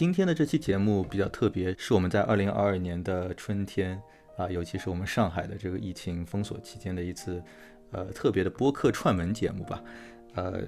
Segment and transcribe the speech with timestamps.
[0.00, 4.00] 今天的这期节目比较特别，是我们在二零二二年的春天
[4.34, 7.42] 啊，尤其是我们上海的这个疫情封锁期间的一次
[7.90, 9.84] 呃特别的播客串门节目吧。
[10.36, 10.62] 呃，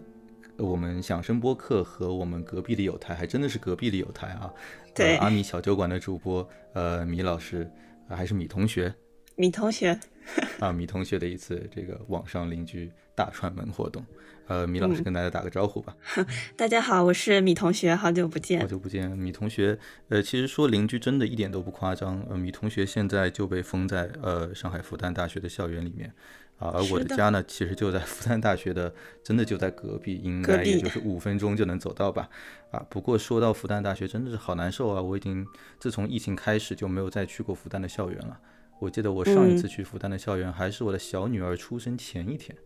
[0.58, 4.52] 我们响声播客和我们隔壁的有台，还真的是隔壁的有台啊。
[4.94, 7.66] 对，阿米小酒馆的主播呃米老师，
[8.10, 8.94] 还是米同学。
[9.36, 9.98] 米同学。
[10.60, 14.04] 啊，米同学的一次这个网上邻居大串门活动。
[14.48, 15.96] 呃，米老师跟大家打个招呼吧。
[16.56, 18.60] 大家好，我是米同学，好久不见。
[18.60, 19.78] 好久不见，米同学。
[20.08, 22.20] 呃，其实说邻居真的一点都不夸张。
[22.28, 26.12] 呃，米同学现在就被封在呃上海复旦大学的校园里面
[26.58, 28.92] 啊，而我的家呢，其实就在复旦大学的，
[29.22, 32.28] 真的就在隔壁，应该也就是五分钟就能走到吧。
[32.72, 35.00] 啊，不过说到复旦大学，真的是好难受啊！
[35.00, 35.46] 我已经
[35.78, 38.38] 自从疫情开始就没有再去过复旦的校园了。
[38.82, 42.56] 我记得我上一次去复旦的校园还是我的小女儿出生前一天。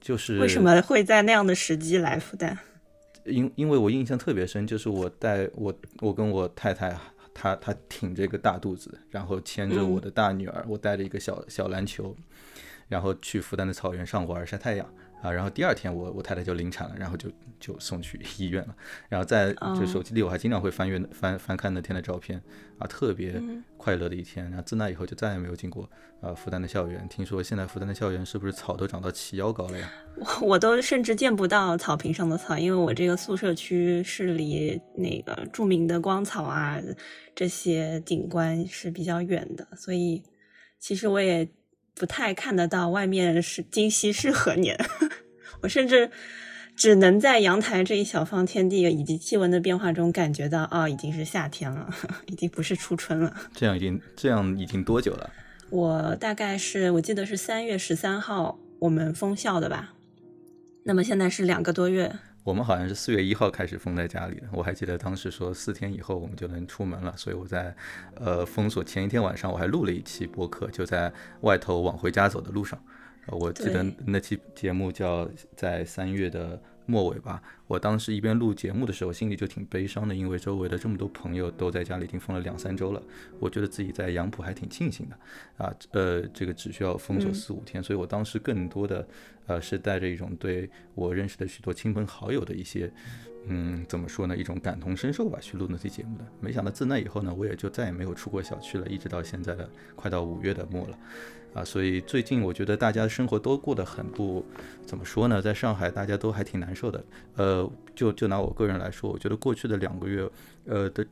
[0.00, 2.56] 就是为什么会在那样的时机来复旦？
[3.24, 6.96] 因因为我印象特别深，就是我带我我跟我太太，
[7.34, 12.14] 她她挺着一个大肚子，然后牵着我的大女儿，我带着一个小小篮球，
[12.86, 14.88] 然后去复旦的草原上玩晒太阳。
[15.22, 18.76] 啊，然后第二天我我太太就临产了，然后就就送去医院了。
[19.08, 22.40] 然后在就手机里我还经常会翻阅翻翻看那天的照片，
[22.78, 23.42] 啊，特别
[23.76, 24.44] 快乐的一天。
[24.46, 25.88] 然后自那以后就再也没有进过
[26.20, 27.08] 呃复旦的校园。
[27.08, 29.90] 听说现在复旦的校园是不是草都长到齐腰高了呀？
[30.40, 36.80] 我我都甚至见不到草坪上的草，因为我这个宿舍区是离那个著名的光草啊
[37.34, 40.22] 这些景观是比较远的，所以
[40.78, 41.48] 其实我也。
[41.98, 44.78] 不太看得到外面是今夕是何年，
[45.62, 46.10] 我甚至
[46.76, 51.88] 只能在阳台这一小方天地以及气温的变化中感觉到，哦，已经是夏天了，
[52.28, 53.34] 已经不是初春了。
[53.54, 55.30] 这样已经这样已经多久了？
[55.70, 59.94] 我大概是我记得是三月十三号我们封校的吧，
[60.84, 62.14] 那么现在是两个多月。
[62.46, 67.74] 我们好像是四月一号开始封在家里的，我还记得当时说四天以后我们就能出门了，所以我在，
[68.14, 72.80] 呃，封锁前一天晚上我还录了一期播客，就在外头往回家走的路上，
[73.26, 76.56] 我记得那期节目叫在三月的。
[76.88, 83.02] 末尾吧，我当时一边录节目的时候，心里就挺悲伤的，因为周围的这么多朋友都在家里已经封了两三周了，
[83.40, 85.18] 我觉得自己在杨浦还挺庆幸的，
[85.64, 89.06] 啊，呃，这个只需要封锁四五天，所以我当时更多的，
[89.46, 92.88] 呃，是带着一种对我认识的许多亲朋好友的一些，
[93.48, 96.24] 嗯，怎么说呢，一种感同身受吧，去录那期节目的。
[96.40, 100.98] 没想到自那以后呢，我也就再也没有出过小区了，一直到现在的快到五月的末了。
[101.54, 104.44] 啊，所以最近我觉得大家的生活都过得很不，
[104.84, 105.40] 怎么说呢？
[105.40, 107.02] 在上海大家都还挺难受的。
[107.36, 107.55] 呃，
[107.94, 110.28] 就就拿我个人来说，我觉得过去的两个月，
[110.64, 111.06] 呃的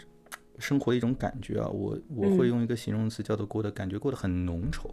[0.59, 4.91] 生活的一种感觉啊，我我会用一个形容词叫做过得感觉过得很浓稠。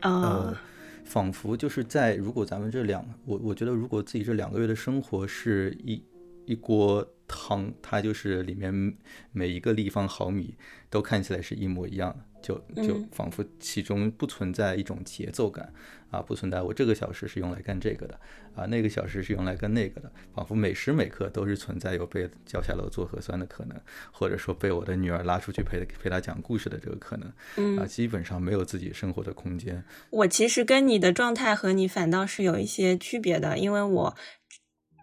[0.00, 0.56] 呃，
[1.04, 6.02] 仿佛就是在如果咱们这两，我我觉得如果自己这两个月的生活是一
[6.44, 8.94] 一锅汤，它就是里面
[9.32, 10.54] 每一个立方毫米
[10.90, 12.18] 都看起来是一模一样的。
[12.42, 15.72] 就就仿佛其中不存在一种节奏感
[16.10, 18.18] 啊，不存在我这个小时是用来干这个的
[18.56, 29.84] 啊，那个小时是用来干那个的，仿佛每时每刻都是存在有被叫下楼做核酸的可能，或者说被我的女儿拉出去陪陪她讲故事的这个可能啊，基本上没有自己生活的空间。
[30.10, 34.16] 我其实跟你的状态和你反倒是有一些区别的，因为我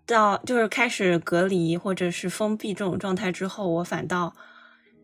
[0.10, 4.34] 到就是开始隔离或者是封闭这种状态之后，我反倒。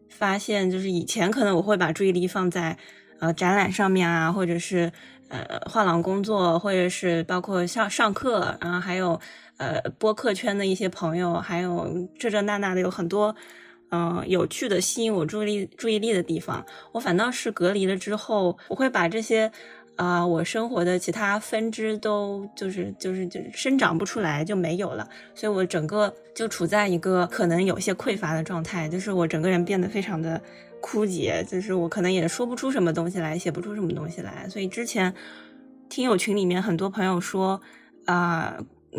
[0.08, 2.78] 发现就是以前可能我会把注意力放在
[3.20, 4.90] 呃展览上面啊，或者是
[5.28, 9.20] 呃画廊工作，或者是包括上上课，然后还有
[9.58, 13.36] 呃播客圈的一些朋友，还有这这那那的有很多
[13.92, 16.66] 嗯有趣的吸引我注意力注意力的地方。
[16.94, 19.52] 我反倒是隔离了之后，我会把这些。
[19.96, 30.42] 啊，我生活的其他分支都就是就是就生长不出来，就没有了，所以我整个就处在一个可能有些匮乏的状态，就是我整个人变得非常的
[30.82, 34.46] 枯竭，就是我可能也说不出什么东西来，写不出什么东西来。
[34.50, 35.14] 所以之前
[35.88, 37.62] 听友群里面很多朋友说
[38.06, 38.58] 啊，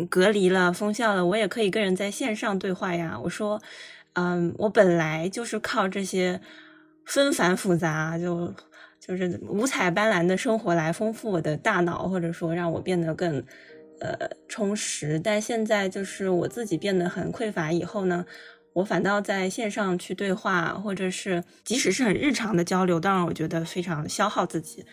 [0.09, 3.19] 隔离了，封校了，我也可以跟人在线上对话呀。
[3.23, 3.61] 我说，
[4.13, 6.41] 嗯，我本来就是靠这些
[7.05, 8.51] 纷繁复杂就。
[8.99, 13.41] 就是五彩斑斓的生活来丰富我的大脑，或者说让我变得更，
[13.99, 14.17] 呃，
[14.49, 15.19] 充实。
[15.19, 18.25] 但现在就是我自己变得很匮乏，以后呢，
[18.73, 24.83] 我反倒在线上去对话，或者是即使是很日常的交流，当然我觉得非常消耗自己。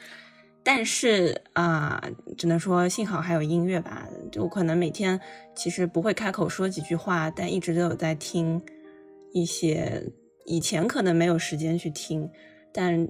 [0.62, 2.02] 但是啊，
[2.38, 4.06] 只能说幸好还有音乐吧。
[4.30, 5.18] 就可能每天
[5.56, 8.62] 其实不会开口说几句话，但一直都有在听
[9.32, 10.04] 一些
[10.44, 12.30] 以前可能没有时间去听，
[12.72, 13.08] 但。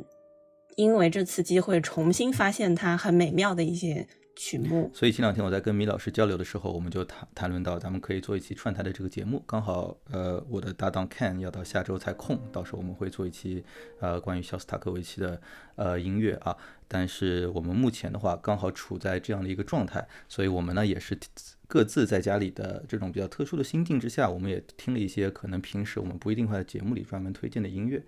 [0.77, 4.07] 因为这次机会重新发现它很美妙的一些
[4.37, 4.91] 曲目。
[4.93, 9.43] 所以前两天我在跟米老师交流的时候，我们就谈谈论到，咱们可以做一期串台的这个节目。
[9.47, 13.65] 刚好，呃，我的搭档 Ken 要到下周才空，到时候我们会做一期，
[14.01, 15.41] 呃，关于肖斯塔科维奇的
[15.77, 16.57] 呃音乐啊。
[16.89, 21.19] 但是我们目前的话，刚好处在这样的一个状态，所以我们呢也是
[21.67, 28.03] 各自在家里的这种比较特殊的心境之下，我们也听了一些可能平时我们不一定会在节目里专门推荐的音乐。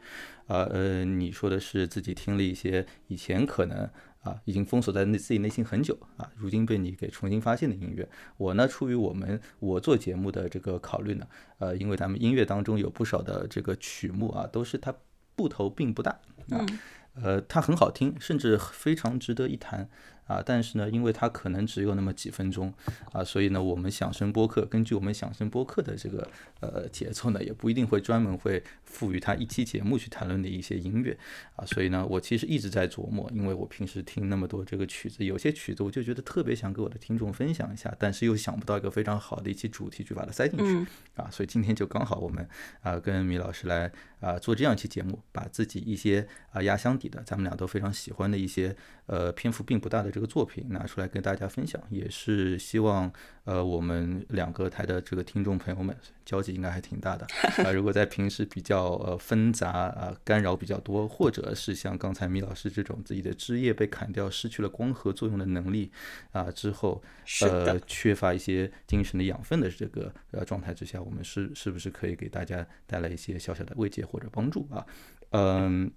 [0.47, 3.88] 啊，呃，你说的是自己听了一些以前可能。
[4.26, 8.08] 啊，已经封锁在内自己内心很久啊，如今被你给重新发现的音乐。
[8.37, 11.25] 我呢，出于我们我做节目的这个考虑呢，
[11.58, 14.93] 呃，因为咱们音乐当中有不少的这个曲目啊，都是它
[15.37, 16.11] 部头并不大
[16.50, 16.67] 啊，
[17.14, 19.88] 呃，它很好听，甚至非常值得一谈。
[20.26, 22.73] 啊，但是呢，因为它可能只有那么几分钟
[23.12, 26.28] 啊，所以呢，我们响声播客根据我们响声播客的这个
[26.61, 31.17] 呃节奏呢，也不一定会专门会赋予它一期节目去谈论的一些音乐
[31.55, 42.46] 啊，所以呢，我其实一直在琢磨，因为我平时听那么多这个曲子，有些曲子我就觉得特别想给我的听众分享一下，但是又想不到一个非常好的一期主题去把它塞进去啊，所以今天就刚好我们
[42.82, 43.90] 啊跟米老师来
[44.20, 48.74] 啊做这样一期节目，把自己一些啊压箱底的，咱们俩都非常喜欢的一些
[49.06, 50.10] 呃篇幅并不大的。
[50.10, 53.12] 这个作品拿出来跟大家分享，也是希望
[53.46, 57.26] 呃我们两个台的这个听众朋友们交集应该还挺大的
[57.64, 57.72] 啊。
[57.72, 65.90] 如果在平时比较呃纷杂啊干扰比较多，或者是像刚才米老师这种自己的枝叶被砍掉，失去了光合作用的能力
[66.32, 67.02] 啊之后，
[67.43, 74.84] 呃缺乏一些精神的养分的这个呃状态之下，我们是是不是可以给大家带来一些小小的慰藉或者帮助啊？
[75.31, 75.90] 嗯，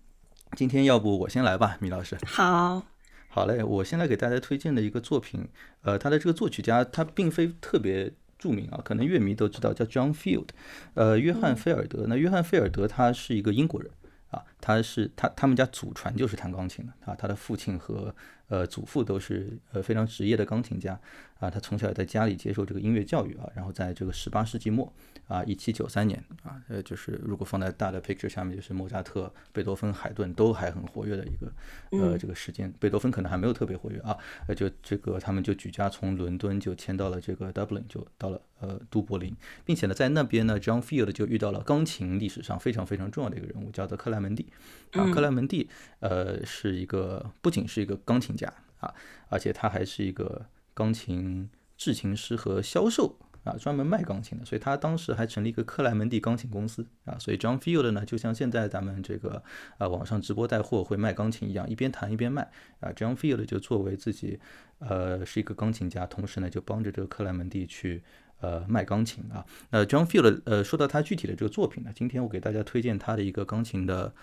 [0.55, 2.15] 今天要不我先来吧，米老师。
[2.25, 2.83] 好。
[3.31, 5.47] 好嘞，我现在给大家推荐的一个作品，
[5.83, 10.47] 呃，他的这个作曲家他并非特别著名啊，可能乐迷都知道叫 John Field，
[10.95, 12.05] 呃，约翰菲尔德。
[12.07, 13.91] 那约翰菲尔德他是一个英国人
[14.31, 18.13] 啊，他是他他们家祖传就是弹钢琴的啊，他的父亲和
[18.47, 20.99] 呃祖父都是呃非常职业的钢琴家
[21.39, 24.91] 啊，他从小在家里接受这个音乐教育啊，然后在这个十八世纪末。
[25.29, 31.53] 啊，一七九三年啊，呃，就是如果放在大的 picture 下面，就是莫扎特、贝多芬、海顿都还很活跃的一个
[31.91, 32.73] 呃这个时间。
[32.79, 34.17] 贝多芬可能还没有特别活跃啊，
[34.47, 39.31] 呃，就这个他们就举家从伦敦就迁到了这个 Dublin，就到了呃都柏林，
[39.63, 44.48] 并且呢，在那边呢，John Field 就遇到了钢琴历史上非常非常重要的一个人物，叫做克莱门蒂
[44.93, 45.11] 啊。
[45.11, 45.69] 克莱门蒂
[45.99, 48.93] 呃是一个不仅是一个钢琴家啊，
[49.29, 53.17] 而且他还是一个钢琴制琴师和销售。
[53.45, 57.17] 啊，专门卖钢琴的，所以他当时还成立一个克莱门蒂钢琴公司啊。
[57.17, 59.41] 所以 John Field 呢，就像现在咱们这个
[59.77, 62.51] 啊网上直播带货会卖钢琴一样，一边弹一边卖
[62.81, 62.91] 啊。
[62.91, 64.41] John Field 就作为自己
[64.79, 68.03] 呃是一个钢琴家，同时呢就帮着这个克莱门蒂去
[68.39, 69.45] 呃卖钢琴啊。
[69.69, 74.13] 那 John Field 呃说到他具体的这个作品呢，今天我给大家推荐他的一个钢琴的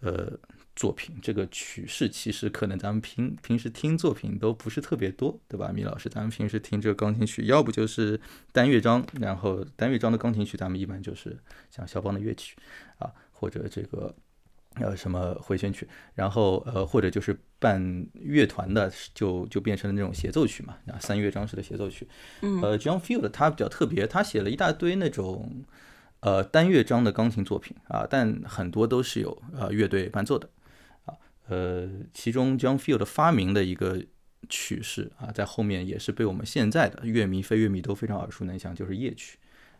[0.00, 0.38] 呃。
[0.76, 5.72] 作品这个曲式其实可能咱们平平时听作品都不是特别多，对吧？
[5.72, 8.20] 米老师，咱们平时听这个钢琴曲，要不就是
[8.52, 11.34] 单乐章，然后单乐章的钢琴曲，咱们一般就是
[11.70, 12.58] 像肖邦的乐曲
[12.98, 14.14] 啊，或者这个
[14.80, 22.06] 呃什么回旋曲，然后呃或者就是伴乐团的，就就变成了那种协奏曲嘛，啊三乐章式的协奏曲。
[22.42, 25.64] 嗯，呃，John Field 他比较特别，他写了一大堆那种
[26.20, 30.48] 呃单乐章的钢琴作品啊，但很多都是有呃乐队伴奏的
[31.04, 31.14] 啊。
[31.48, 34.02] 呃，其中 John Field 发明的一个
[34.48, 39.38] 曲式啊，在后面也是被我们现在的乐迷、非乐迷都非常耳熟能详，就是夜曲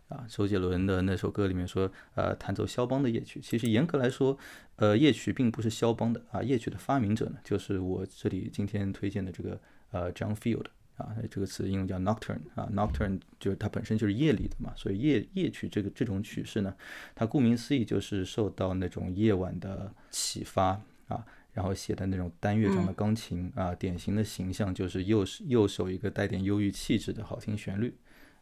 [0.09, 0.25] 啊。
[0.29, 3.41] 周杰伦的那首歌里面说，呃，弹奏肖邦的夜曲。
[3.41, 4.39] 其实严格来说，
[4.77, 9.61] 呃，夜曲并不是肖邦的啊，夜曲的发明者呢，就是我这里今天推荐的这个
[9.91, 16.75] 呃 John Field 啊，这个词英文叫 Nocturne 啊，Nocturne 就是它本身就是夜里的嘛，所以夜夜曲这个这种曲式呢，
[17.15, 21.25] 它顾名思义就是受到那种夜晚的启发啊。
[21.53, 27.97] 然后写的那种单乐章的钢琴啊，典型的形象就是右右手一个带点忧郁气质的好听旋律，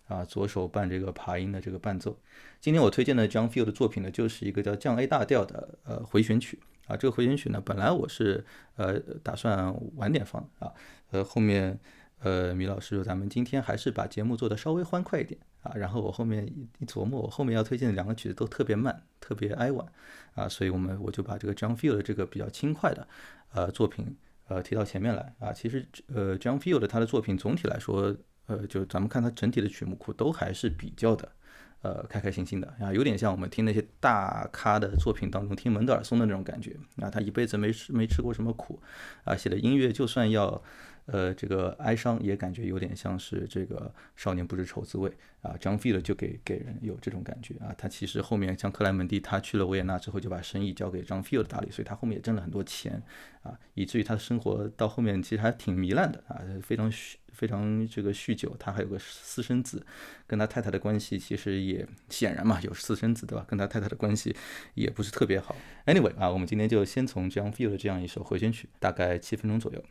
[0.07, 2.19] 啊，左手伴这个爬音的这个伴奏。
[2.61, 6.97] 今天我推荐的 John Field 的作品呢，就是一个叫降 A 大调的呃回旋曲啊。
[6.97, 8.45] 这个回旋曲呢，本来我是
[8.77, 10.73] 呃打算晚点放啊，
[11.11, 11.79] 呃后面
[12.21, 15.73] 呃米老师说咱们今天还是把节目做的稍微欢快一点啊。
[15.75, 16.47] 然后我后面
[16.79, 19.87] 一琢磨，我后面要推荐的两个曲子都特别慢，特别哀婉。
[20.35, 23.07] 啊，所以我们我就把这个 John Field 这个比较轻快的
[23.53, 24.17] 呃作品
[24.49, 25.53] 呃提到前面来啊。
[25.53, 28.15] 其实呃 John Field 他的作品总体来说，
[28.47, 31.29] 呃，就咱们看他整体的曲目库都还是比较的
[31.83, 37.11] 呃开开心心的啊，有点像我们听那些大咖的作品当中听门德尔松的那种感觉啊。
[37.11, 38.83] 他一辈子没吃没吃过什么苦
[39.25, 40.63] 啊，写的音乐就算要。
[41.07, 45.55] 呃，这个哀伤也感觉有点像是这个少年不知愁滋味啊。
[45.61, 47.75] 张飞了就给给人有这种感觉啊。
[47.77, 53.03] 他其实后面像克莱门蒂，他去了维也纳之后就把生意交给张飞了打理，所以他后面也挣了很多钱
[53.43, 56.91] 啊，以至于他的生活到后面其实还挺糜烂的啊，非常
[57.33, 59.85] 非常这个酗酒，他还有个私生子，
[60.27, 63.45] 跟他太太的关系其实也显然嘛有私生子对吧？
[63.47, 64.35] 跟他太太的关系
[64.75, 65.55] 也不是特别好。
[65.85, 69.85] Anyway 啊，我们今天就先从 John Field 这样一首回旋曲，大概七分钟左右。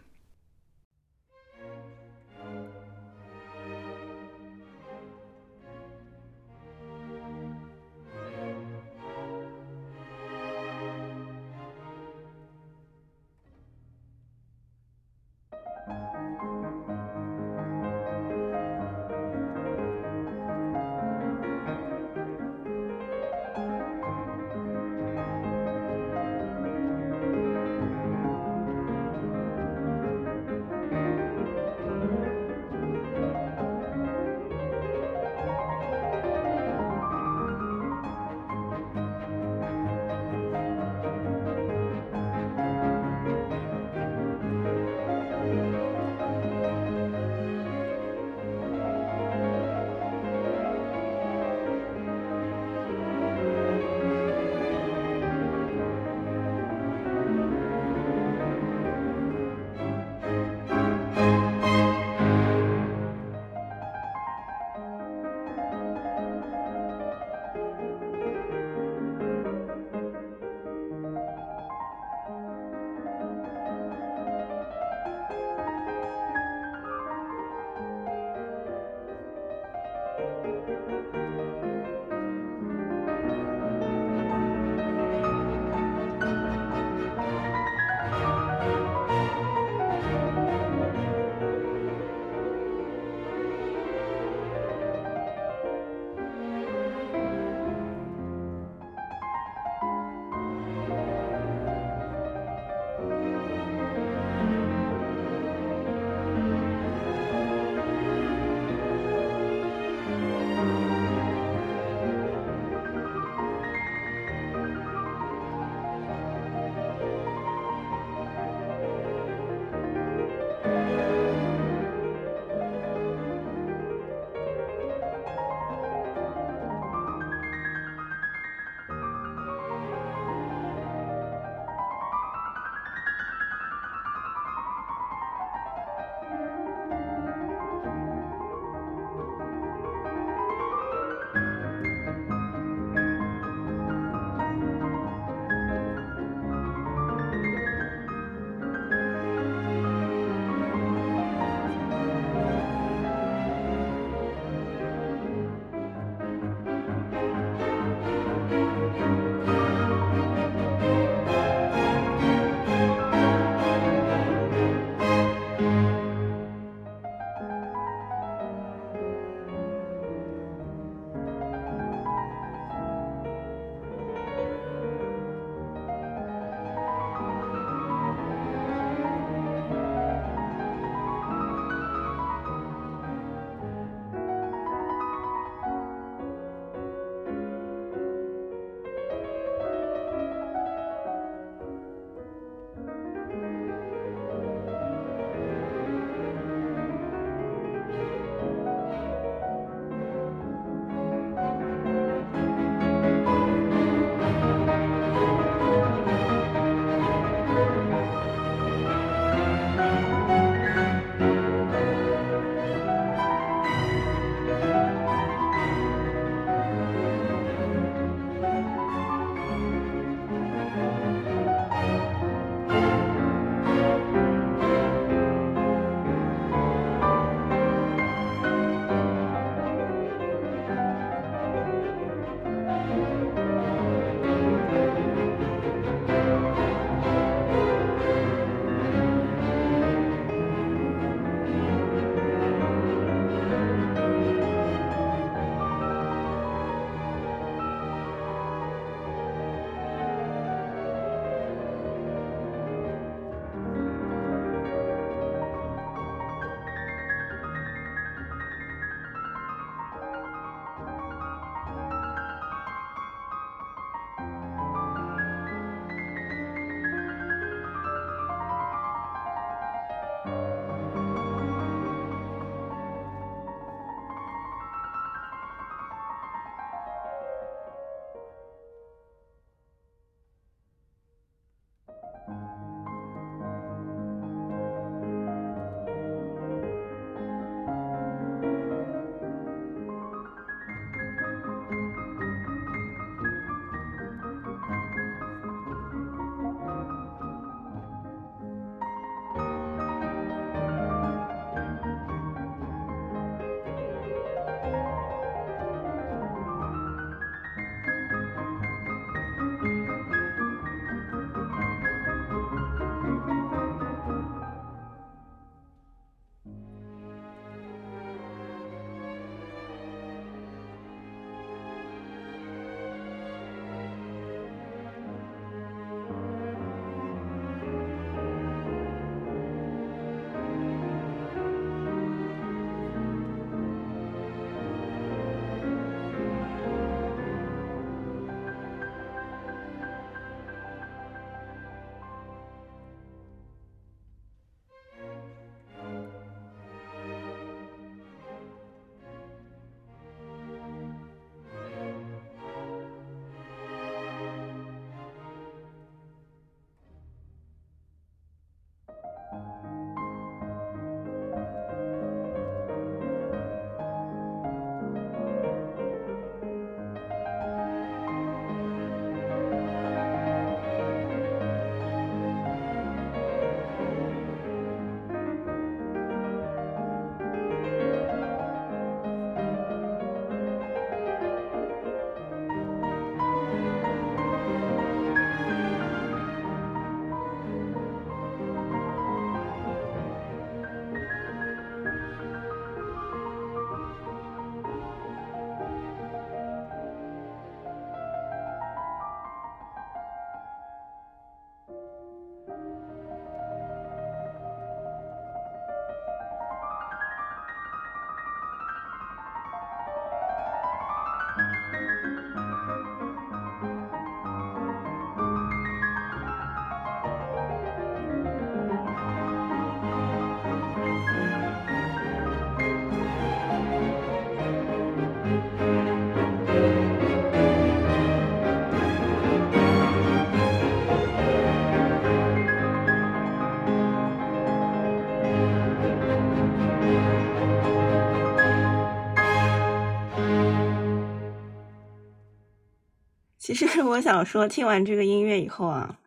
[443.56, 446.00] 其实我想说，听完这个音乐以后啊，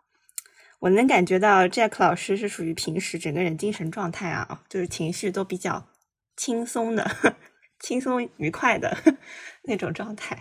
[0.81, 5.87] 我能感觉到 Jack 老师是属于平时整个人精神状态啊，就是情绪都比较
[6.37, 7.09] 轻松的、
[7.79, 8.97] 轻松愉快的
[9.63, 10.37] 那种状态。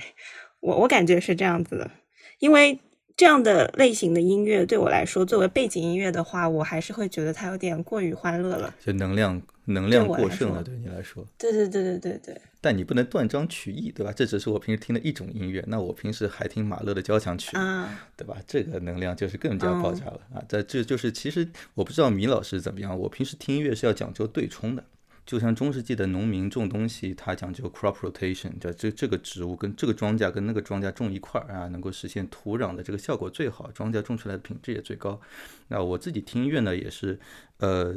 [0.61, 1.91] 我我感觉是这样子的，
[2.39, 2.79] 因为。
[3.17, 11.25] 这样的类型的音乐对我来说，作为背景音乐的话，我还是会觉得它有点过于欢乐了，就能量能量过剩了，对你来说。
[11.37, 12.41] 对对对对对对。
[12.59, 14.11] 但你不能断章取义，对吧？
[14.11, 18.35] 这只是我平时听的一种音乐，那我平时还听马勒的交响曲，啊对吧？
[18.45, 20.43] 这个能量就是更加爆炸了啊！
[20.49, 24.83] 这这就是其实我不知道米老师怎么样，我平时听音乐是要讲究对冲的。
[25.25, 35.19] 就像中世纪的农民种东西，他讲究 crop rotation，叫这这个植物跟这个庄稼跟那个庄稼种一块儿啊，能够实现土壤的这个效果最好，庄稼种出来的品质也最高。
[35.69, 37.19] 那我自己听音乐呢，也是
[37.57, 37.95] 呃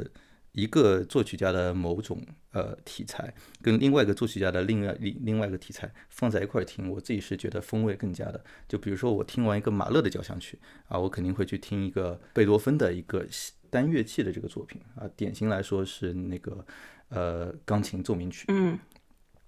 [0.53, 2.19] 一个作曲家的某种
[2.51, 8.43] 呃题材，跟另外一个作曲家的另外另另外一个题材放在一块儿听，我自己是觉得风味更加的。
[8.67, 13.23] 就比如说我听完一个马勒的交响曲啊，我肯定会去听一个贝多芬的一个
[13.69, 16.65] 单乐器的这个作品啊，典型来说是那个。
[17.09, 18.77] 呃，钢琴奏鸣曲，嗯，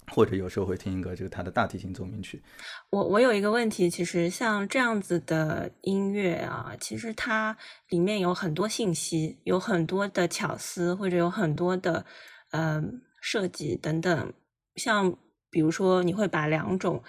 [0.08, 2.41] 或者有时候会听一个这个他的大提琴奏鸣曲。
[2.89, 7.56] 我我有一个问题，其实像这样子的音乐啊，其实它
[7.89, 12.04] 里面有很多信息，有很多的巧思，或者有很多的
[12.50, 14.34] 嗯设计等等。
[14.76, 15.15] 像
[15.52, 17.04] 比如说，你会把两种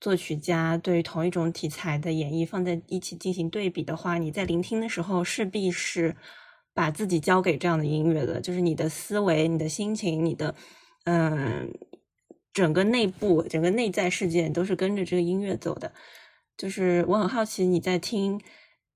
[0.00, 6.14] 作曲家对同一种题材的演绎放在一起进行对比的话，你在聆听的时候势必是。
[6.76, 10.54] 把自己交给这样的音乐的，就是你的思维、你的心情、你的
[11.04, 11.72] 嗯，
[12.52, 15.90] 整个内部、整个内在世界都是跟着这个音乐走的。
[16.54, 18.38] 就是我很好奇你在听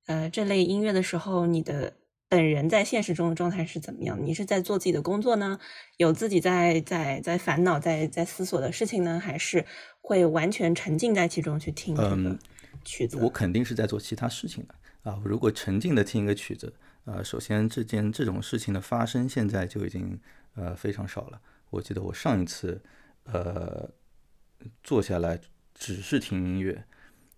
[0.04, 1.94] 呃这类音乐的时候，你的
[2.28, 4.18] 本人在现实中的状态是怎么样？
[4.22, 5.58] 你是在做自己的工作呢？
[5.96, 9.18] 有自己在在在烦恼、在在思索的事情呢？
[9.18, 9.64] 还是
[10.02, 12.38] 会完全沉浸在其中去听这个
[12.84, 13.16] 曲子？
[13.16, 14.74] 我肯定是在做其他事情的
[15.10, 15.18] 啊！
[15.24, 16.74] 如果沉浸的听一个曲子。
[17.04, 20.20] 呃，首先这件这种事情的发生，现在就已经
[20.54, 21.40] 呃非常少了。
[21.70, 22.82] 我记得我上一次
[23.24, 23.90] 呃
[24.82, 25.40] 坐下来
[25.74, 26.84] 只是听音乐，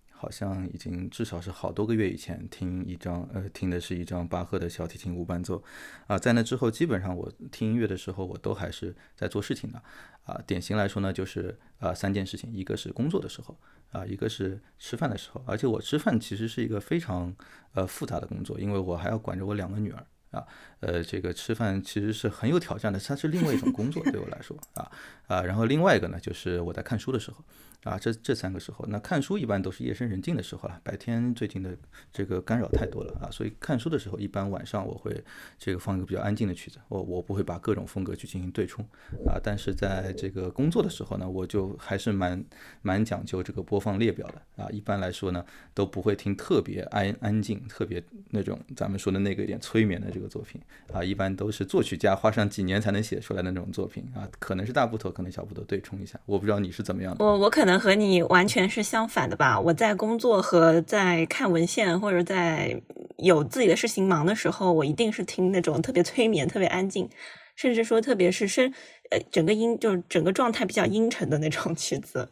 [0.09, 5.63] 好像已经至少是好多个月以前听一张呃听的是一张巴赫的小提琴无伴奏
[6.07, 6.19] 啊。
[6.19, 9.81] 在那之后，基本上我听音乐的时候，我都还是在做事情的
[10.25, 10.41] 啊。
[10.45, 13.57] 典型来说呢，就是啊三件事情，一个是工作的时候。
[13.93, 17.33] 啊，一个是吃饭的时候，而且我吃饭其实是一个非常
[17.73, 20.45] 呃复杂的工作，因为我还要管着我两个女儿啊，
[20.85, 24.91] 呃，这个吃饭其实是很有挑战的，它是另外一种工作对我来说啊
[25.27, 27.37] 啊，然后另外一个呢，就是我在看书的时候。
[27.83, 30.79] 啊，这这三个时候，那看书一般都是夜深人静的时候了。
[30.85, 31.75] 白天最近的
[32.13, 35.21] 这个干扰太多了啊，所以看书的时候，一般晚上我会
[35.59, 38.85] 这个放一个比较安静的曲子，我我不会把各种风格去进行对冲
[39.27, 39.35] 啊。
[39.43, 42.41] 但是在这个工作的时候呢，我就还是蛮
[42.81, 44.69] 蛮讲究这个播放列表的啊。
[44.71, 50.61] 一般来说呢，都不会听特别安安静、特别那种咱们说的那个一点催眠的这个作品
[50.93, 51.03] 啊。
[51.03, 56.17] 一般都是作曲家花上几年才能写出来的那种作品啊，可能是大部头，可能小部头对冲一下。
[56.25, 57.23] 我不知道你是怎么样的。
[57.23, 57.73] 我我可能。
[57.83, 59.59] 和你完全是相反的吧？
[59.59, 62.81] 我在工作和在看文献或者在
[63.17, 67.09] 有自己的事情忙的时候，我一定是听那种特别催眠、特别安静，
[67.57, 68.71] 甚至说特别是声
[69.09, 72.29] 呃整个音就是整个状态比较阴沉的那种曲子。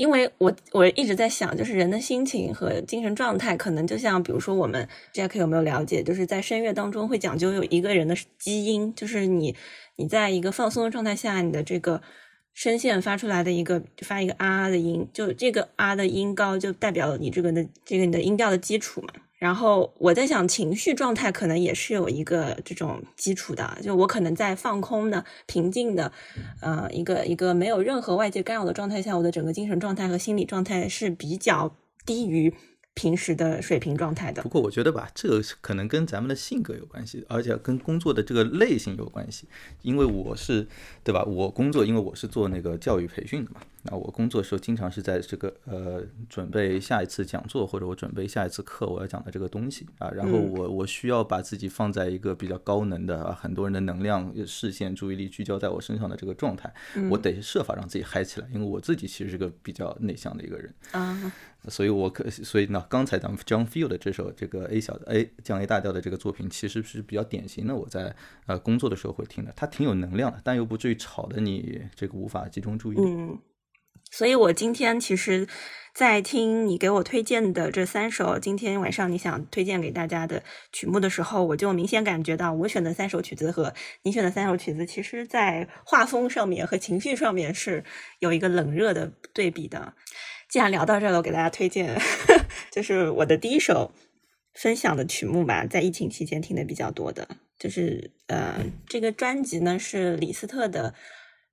[0.00, 9.54] 因为我我一直在想，就是人的心情和精神状态，可能就像比如说我们 Jack 有没有了解，就是在声乐当中会讲究有一个人的基因，就是你
[9.96, 12.00] 你在一个放松的状态下，你的这个。
[12.52, 19.08] 声线发出来的一个发一个啊的音，就这个啊的音高就代表你这个的这个你的音调的基础嘛。
[19.40, 26.12] 然后我在想，情绪状态可能也是有一个这种基础的，就我可能在放空的、平静的，
[26.60, 31.74] 呃，一个一个没有任何外界干扰的状态下，我的整个精神状态和心理状态是比较
[32.06, 32.54] 低于。
[32.92, 34.42] 平时的水平状态的。
[34.42, 39.46] 不过我觉得吧，这个可能跟咱们的性格有关系，而且跟工作的这个类型有关系。
[39.82, 40.66] 因为我是，
[41.04, 41.22] 对吧？
[41.22, 43.60] 我工作，因为我是做那个教育培训的嘛。
[43.82, 50.10] 那我工作的时候，经常是在这个呃准备下一次讲座，或者我准备下一次课我要讲的这个东西啊。
[50.10, 56.72] 然后我我需要把自己放在一个比较高能的啊，很多人的能量、视线、注意力聚焦在我身上的这个状态，
[57.10, 61.32] 我得设法让自己嗨起来，因为我自己其实是个比较内向的一个人啊。
[61.68, 68.14] 所以我可所以呢，刚才咱们 John Field 的这首这个 A 小的 A 降 A 大调的这个作品，其实是比较典型的我在
[68.46, 73.38] 呃工作的时候会听的，它挺有能量的，但又不至于吵得你这个无法集中注意力。
[74.10, 75.46] 所以，我今天其实，
[75.94, 80.42] 在听你给我推荐的这三首今天晚上你想推荐给大家的
[80.72, 87.84] 曲目的时候，我就明显感觉到，我选的三首曲子和你选的三首曲子，其实在画风上面和情绪上面是
[88.18, 89.94] 有一个冷热的对比的。
[90.48, 91.96] 既然聊到这儿了，我给大家推荐，
[92.72, 93.92] 就是我的第一首
[94.54, 100.92] 分享的曲目吧，在疫情期间听的比较多的，就是呃，这个专辑呢是李斯特的《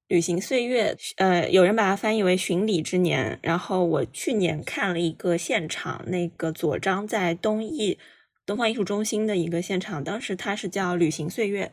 [0.08, 3.34] 旅行岁月》，呃，有人把它翻译为《巡礼之年》。
[3.42, 8.00] 然后我去年看了一个现场，那个左张在东艺
[8.46, 11.66] 东方艺术中心的一个现场，当时它是叫《旅行岁月》，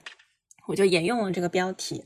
[0.66, 2.04] 我就沿用了这个标题。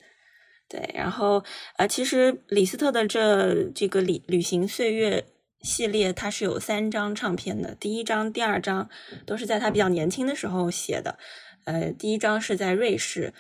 [0.69, 1.43] 对，然后
[1.79, 5.25] 呃，其实李斯特的这这个旅旅行岁月
[5.63, 7.75] 系列，它是有三张唱片的。
[7.75, 8.91] 第一张、第二张
[9.25, 11.19] 都是在他比较年轻的时候写的。
[11.65, 13.33] 呃，第一张是在瑞士，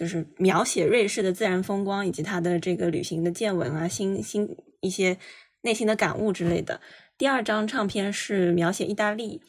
[0.00, 5.18] 就是描写瑞士的自然风光以及他的这个旅行的见闻啊、心心一些
[5.60, 6.80] 内心的感悟之类的。
[7.18, 9.42] 第二张唱片是描写意大利，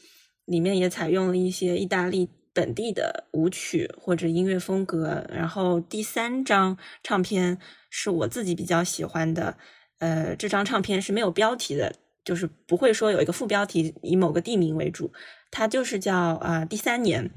[0.43, 2.27] 里面也采用了一些意大利。
[2.53, 7.57] 本地的舞曲或者音乐风格，然后第三张唱片
[7.89, 9.55] 是我自己比较喜欢的，
[9.99, 15.13] 呃，这张唱片是没有标题的，就是不会说有一个副标题以某个地名为主，
[15.49, 17.31] 它就是叫啊第三年。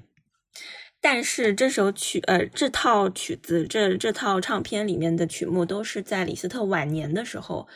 [1.05, 7.69] 但是这首曲，呃，这套曲子，这这套唱片里面的曲目都是在李斯特晚年的时候，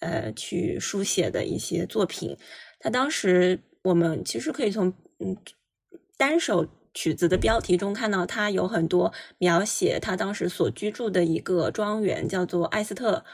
[0.00, 2.36] 呃，去书写的一些作品。
[2.78, 5.34] 他当时我们其实可以从嗯
[6.18, 6.68] 单首。
[6.96, 13.24] 曲子的标题中看到，他有很多描写他当时所居住的一个庄园，叫做艾斯特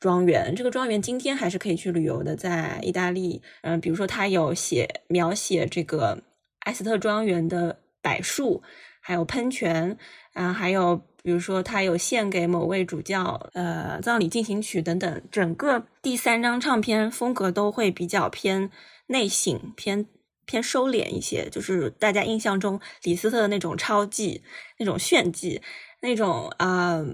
[0.00, 0.52] 庄园。
[0.56, 3.40] 这个庄园今天还是可以去旅游的，在意大利。
[3.62, 6.24] 嗯，比如说他有写描写这个
[6.64, 8.62] 艾斯特庄园的柏树，
[9.00, 9.96] 还有喷泉，
[10.34, 15.22] 啊，还有比如说他有献给某位主教呃葬礼进行曲等等。
[15.30, 18.70] 整个第三张唱片风格都会比较偏
[19.08, 20.06] 内省，偏。
[20.48, 24.44] 偏收敛一些，就是大家印象中李斯特的那种超技、
[24.78, 25.60] 那种炫技、
[26.02, 27.04] 那种啊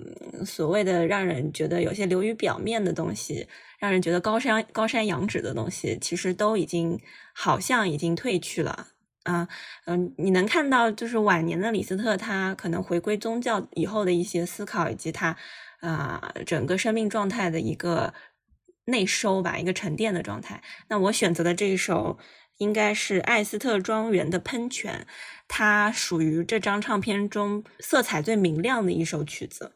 [0.45, 7.01] 所谓的让人觉得有些流于表面的东西，让人觉得高山高山仰止的东西，其实都已经
[7.33, 8.89] 好像已经褪去了
[9.25, 9.49] 啊。
[9.87, 15.37] 嗯，你能看到就是晚年的李斯特，他可能回归宗教以后的一些思考，以及他
[15.81, 18.15] 啊整个生命状态的一个
[18.87, 20.63] 内收吧，一个沉淀的状态。
[20.89, 22.19] 那我选择的这一首。
[22.59, 25.05] 应该是艾斯特庄园的喷泉，
[25.49, 29.73] 它属于这张唱片中色彩最明亮的一首曲子。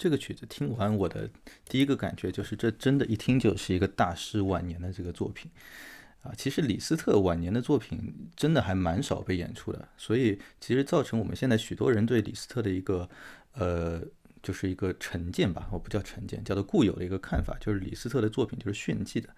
[0.00, 1.28] 这个曲子听完，我的
[1.68, 5.50] 第一个感觉就是，这真的一听就是一个大师晚年的这个作品
[6.22, 6.32] 啊。
[6.34, 13.06] 其实李斯特晚年的作品真的还蛮少被演出的，所以其实造成我们现在许多人对李斯特的一个
[13.52, 14.02] 呃，
[14.42, 19.28] 就是一个成见吧，我不叫成见，叫做固有的一个看法，就是李斯特的作品就是炫技的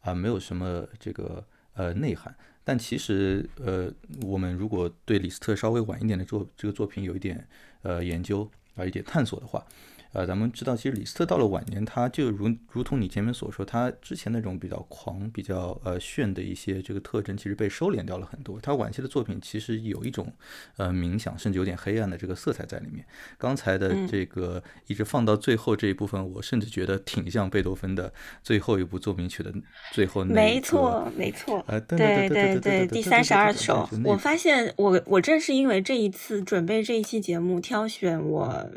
[0.00, 2.34] 啊，没有什么这个呃内涵。
[2.64, 3.88] 但其实呃，
[4.22, 7.48] 我们如果对李斯特稍微晚一点的作这个作品有一点
[7.82, 9.66] 呃研究啊，一点探索的话，
[10.12, 18.60] 呃，咱们知道，其实李斯特到了晚年，他就如如同你前面所说，他之前那种比较狂、比较呃炫的一些这个特征，其实被收敛掉了很多。
[18.60, 20.32] 他晚期的作品其实有一种
[20.76, 23.06] 呃冥想，甚至有点黑暗的这个色彩在里面。
[23.38, 29.52] 刚才的这个一直放到最后这一部分，我甚至觉得挺像贝多芬的最后一部奏鸣曲的
[29.92, 31.64] 最后那没错，没错。
[31.68, 33.88] 呃，对对对，第三十二首。
[34.04, 38.70] 我发现，我我正是因为这一次准备这一期节目，挑选我。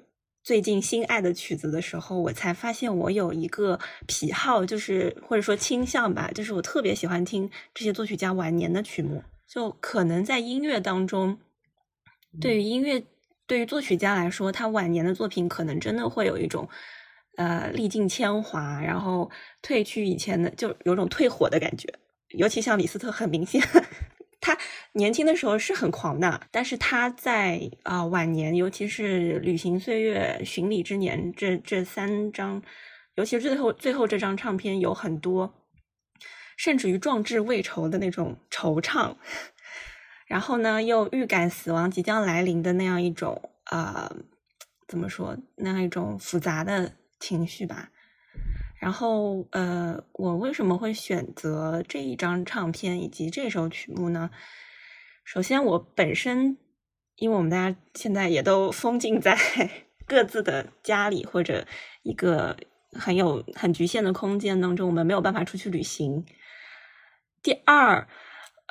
[0.43, 9.23] 最近心爱的曲子的时候，我才发现我有一个癖好，就是或者说倾向吧，就是我特别喜欢听这些作曲家晚年的曲目。
[9.47, 11.37] 就可能在音乐当中，
[12.41, 13.03] 对于音乐，
[13.47, 16.67] 对于作曲家来说，他晚年的作品可能真的会有一种
[17.37, 19.29] 呃历尽铅华，然后
[19.61, 21.87] 褪去以前的，就有种退火的感觉。
[22.29, 23.61] 尤其像李斯特，很明显。
[24.45, 24.57] 他
[24.91, 32.61] 年轻的时候是很狂的，但是他在啊晚年，尤其是《旅行岁月》《巡礼之年》这这三张，
[33.15, 35.53] 尤其是最后最后这张唱片，有很多
[36.57, 39.15] 甚至于壮志未酬的那种惆怅，
[40.27, 44.13] 然后呢，又预感死亡即将来临的那样一种啊，
[44.89, 47.91] 怎么说那样一种复杂的情绪吧。
[48.83, 54.29] 然后，呃，我为什么会选择这一张唱片以及这首曲目呢？
[55.23, 56.57] 首先，我本身，
[57.15, 59.37] 因为我们大家现在也都封禁在
[60.05, 61.65] 各自的家里或者
[62.01, 62.57] 一个
[62.91, 66.25] 很有很局限的空间当中，我们没有办法出去旅行。
[67.41, 68.05] 第二，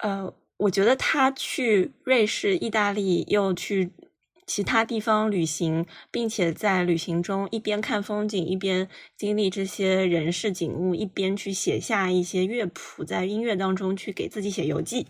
[0.02, 3.92] 呃，我觉得他去瑞士、意大利，又去。
[4.55, 8.86] 其他地方旅行，并且在旅行中一边看风景，一边
[9.16, 15.07] 经历这些人事景物，一边去写下一些乐谱，在音乐当中去给自己写游记。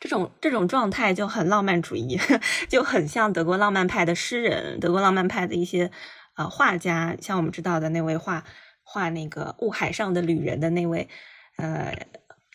[0.00, 2.18] 这种这种状态就很浪漫主义，
[2.66, 5.90] 就很像德国浪漫派的诗人，德国浪漫派的一些
[6.36, 8.44] 呃画家，像我们知道的那位画
[8.82, 11.06] 画那个雾海上的旅人的那位
[11.58, 11.94] 呃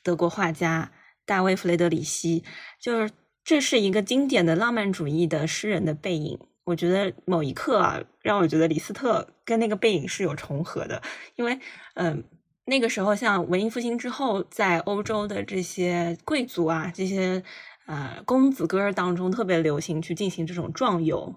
[0.01, 0.91] 德国画家
[1.28, 2.43] 大卫弗雷德里希，
[2.82, 3.12] 就是。
[3.44, 6.40] 这是一个经典的浪漫主义的诗人的背影。
[6.66, 11.02] 我觉得某一刻啊，让我觉得李斯特跟那个背影是有重合的。
[11.36, 11.60] 因为，
[11.96, 12.24] 嗯，
[12.66, 17.44] 那个时候像文艺复兴之后，在欧洲的这些贵族啊，这些
[17.88, 21.34] 呃公子哥当中，特别流行去进行这种壮游。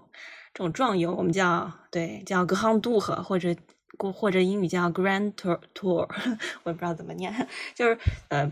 [0.53, 3.55] 这种壮游，我们叫对叫格航渡河，或者
[3.97, 6.07] 或或者英语叫 Grand Tour，
[6.61, 7.97] 我也不知道怎么念，就是
[8.27, 8.51] 呃。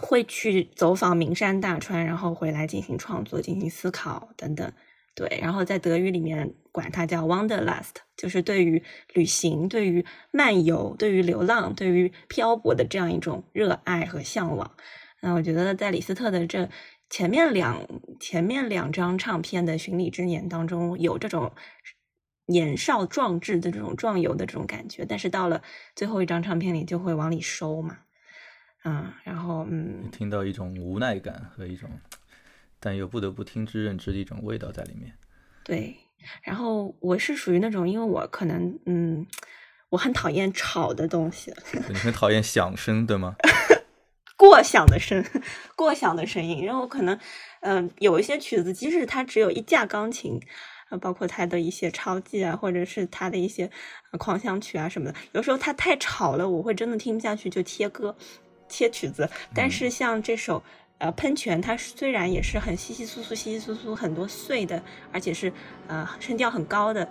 [0.00, 4.72] 会去走访名山大川，然后回来进行创作、进行思考等等。
[5.14, 8.82] 对，然后在德语里面管它叫 Wanderlust，就是对于
[9.12, 14.72] 旅行、对于漫游、对于流浪、对于漂泊的这样一种热爱和向往。
[15.20, 16.68] 那我觉得在李斯特的这
[17.08, 17.86] 前面两
[18.18, 21.52] 前面两张唱片的巡礼之年当中，有这种
[22.46, 25.62] 年少壮志的这种壮游的这种感觉，但是到了
[25.94, 28.00] 最后一张唱片里，就会往里收嘛。
[28.84, 31.88] 嗯，然后嗯，听到一种无奈感和一种，
[32.78, 35.12] 但又不得不听之任之的一种味道在里面。
[35.64, 35.96] 对，
[36.42, 39.26] 然后我是属于那种，因为我可能嗯，
[39.88, 41.52] 我很讨厌吵的东西。
[41.88, 43.36] 你很讨厌响声，对吗？
[44.36, 45.24] 过响的声，
[45.74, 46.66] 过响的声音。
[46.66, 47.18] 然后可能
[47.60, 50.38] 嗯，有一些曲子，即使它只有一架钢琴，
[50.90, 53.70] 啊，包括它的一些超技啊，或者是它的一些
[54.18, 58.14] 狂想曲啊什么的，有时候它太吵了，我会真的听不下去，就切歌。
[58.68, 60.62] 切曲子，但是像这首
[60.98, 65.52] 呃喷泉，它虽然也是很稀稀疏疏、稀稀疏疏很多碎的，而且是
[65.86, 67.08] 呃声调很高的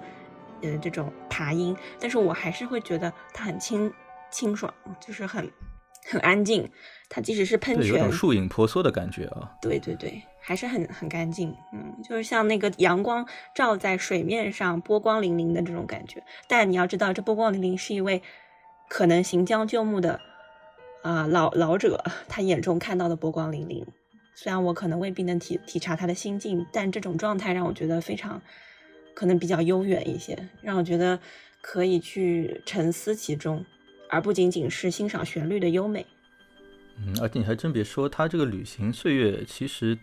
[0.62, 3.92] 呃这种爬音，但是我还是会觉得它很清
[4.32, 5.50] 清爽，就是很
[6.10, 6.70] 很安静。
[7.10, 9.52] 它即使是喷泉，有种树影婆娑的感觉啊。
[9.62, 16.24] 对对对，还是很很干净，嗯，就是像那个阳光照在水面上，波光粼粼的这种感觉。
[16.48, 18.24] 但你要知道，这波光粼粼是一位
[18.90, 20.20] 可能行将就木的。
[21.04, 23.86] 啊，老老者他眼中看到的波光粼粼，
[24.34, 28.42] 虽然我可能未必能体体察他的心境，但这种状态让我觉得非常
[29.14, 31.20] 可能比较悠远一些，让我觉得
[31.62, 33.64] 可以去沉思其中，
[34.10, 36.06] 而不仅仅是欣赏旋律的优美。
[36.98, 39.98] 嗯，而且你还真别说，他这个旅行岁月其实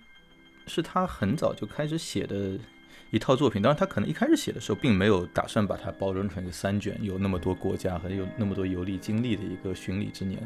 [0.66, 2.58] 是他很早就开始写的
[3.10, 3.60] 一套作品。
[3.60, 10.40] 当然，他可能一开始写的时候，并没有打算把它包装成一个三卷，有那么多国家和有那么多游历经历的一个巡礼之年。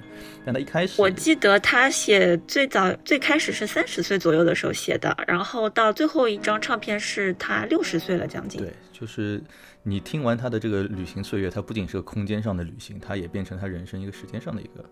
[0.45, 8.61] 但他一开始，我记得他写最早最开始是三十岁左右的时候写的，然后到最后一张唱片是他六十岁了将近。
[8.61, 9.43] 对，就是
[9.83, 14.85] 你听完他的这个旅行岁月，它不仅是个空间上的旅行，它也变成他人生一个时间上的一个。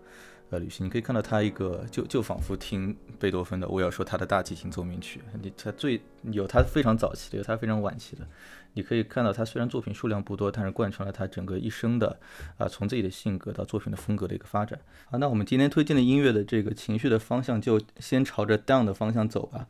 [0.49, 5.99] 呃，旅行你可以看到他一个，就就仿佛听贝多芬的，我要说他的大提琴奏鸣曲，你他最
[6.31, 8.27] 有他非常早期的，有他非常晚期的，
[8.73, 12.19] 你可以看到他虽然作品数量不多，但是贯穿了他整个一生的
[12.57, 14.79] 啊，从自己的性格到作品的风格的一个发展。
[15.09, 19.67] 好，那我们今天推荐的音乐的这个情绪的方向，就先朝着 down 的方向走吧。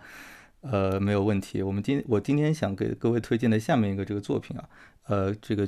[0.59, 1.63] 呃，没有问题。
[1.63, 4.67] 我们今我今天想给各位推荐的下面一个这个作品啊，
[5.07, 5.65] 呃，这个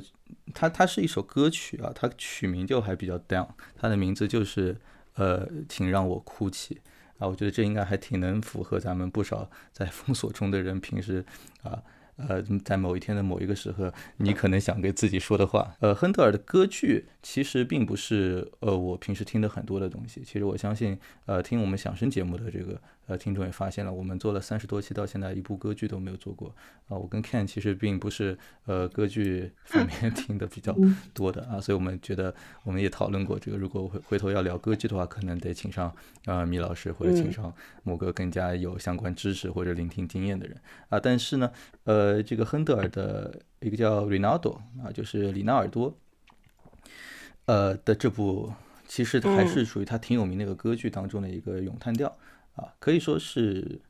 [0.52, 4.76] 它它是一首歌曲啊，它曲名就还比较 down，它的名字就是。
[5.16, 6.80] 呃，挺让我哭泣
[7.18, 7.26] 啊！
[7.28, 11.24] 我觉得这应该还挺能符合咱们不少在封锁中的人平时
[11.62, 11.82] 啊。
[12.18, 15.76] 呃，在某一天的某一个时刻，你可能想给自己说的话。
[15.80, 20.22] 呃，亨德尔的歌剧其实并不是呃我平时听的很多的东西。
[20.24, 26.48] 其实我相信，呃，听我们响声节目的这个呃听众也发现了，我们做了三十多期，到现在一部歌剧都没有做过
[26.88, 26.96] 啊。
[26.96, 30.74] 我跟 Ken 其实并不是呃歌剧 方面听的比较
[31.12, 32.34] 多的啊，所以我们觉得
[32.64, 35.94] 我们也讨论过这个，如果回回头要聊歌剧的话，可能得请上
[36.24, 37.52] 啊米老师或者请上
[37.82, 40.56] 某个更加有相关知识或者聆听经验的人
[40.88, 40.98] 啊。
[40.98, 41.50] 但是呢，
[41.82, 41.96] 呃。
[42.06, 45.98] 呃，这个亨德尔的一个叫 Rinaldo 啊，就是里纳尔多，
[47.46, 48.52] 呃的这部
[48.86, 52.16] 其实还是属于他挺有名的一个歌剧当中的一个咏叹调
[52.56, 53.80] 啊，可以说是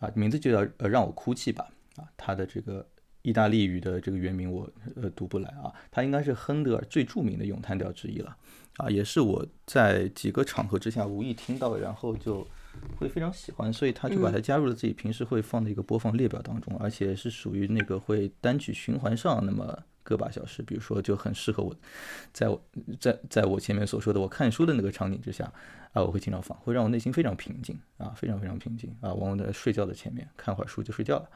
[0.00, 2.86] 啊，名字就叫呃让我哭泣吧啊，他的这个
[3.22, 8.36] 意大利语的这个原名我呃读不来啊，他应该是亨德尔最著名的咏叹调之一了
[8.78, 12.46] 啊，也是我在几个场合之下无意听到，然后就。
[12.96, 21.74] 会非常喜欢，所以他就把它加入了自己平时会放的一个播放列表当中，而且是属于那个会单曲循环上那么个把小时，比如说就很适合我，
[22.32, 22.62] 在我
[23.00, 25.44] 在在我前面所说的我看书的那个场景之下
[25.92, 31.28] 啊，我会经常放，会让我内心非常平静啊，非常非常平静啊，往往在睡觉的前面看会儿书就睡觉了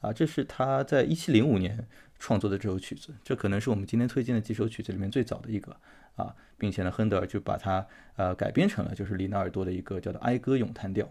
[0.00, 1.86] 啊，这是他在一七零五年
[2.18, 5.76] 创作的这首曲子，这可能是我们今天推荐的几首曲子里面最早的一个。
[6.16, 7.86] 啊，并且呢，亨德尔就把它
[8.16, 11.08] 呃改编成了就是里纳尔多的一个叫做哀歌咏叹调。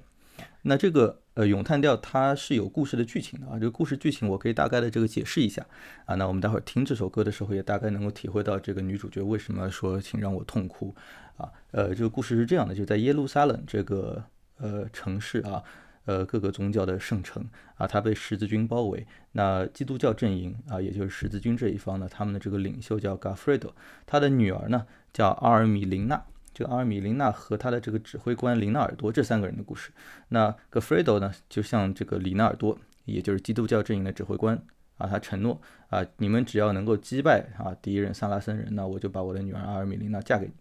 [0.62, 5.66] 那这个呃咏叹调它是有故事的剧情的啊，这个故事剧情我可以大概的这个解释一下
[6.06, 6.14] 啊。
[6.16, 10.94] 那我们待会儿听这首歌的时候也大概能够体会到这个女主角为什么说请让我痛哭
[11.38, 11.50] 啊。
[11.72, 14.24] 呃，这个故事是这样的，就在耶路撒冷这个
[14.58, 15.64] 呃城市啊。
[16.10, 19.06] 呃，各个宗教的圣城啊，他被十字军包围。
[19.34, 23.70] 那基督教阵营啊，也就是十字军这一方呢，他们的这个领袖叫 Gafredo，
[24.08, 26.20] 他的女儿呢叫阿尔米琳娜。
[26.52, 29.92] 这个阿尔米琳娜和他的这个指挥官林纳尔多这三个人的故事。
[30.30, 34.60] 那 Gaffredo 呢，就像这个里纳尔多，也就是基督教阵营的指挥官
[34.98, 40.54] 啊，他承诺啊，你们只要能够击败啊敌人萨拉森人，那我就把我的女儿阿尔米琳娜嫁给你，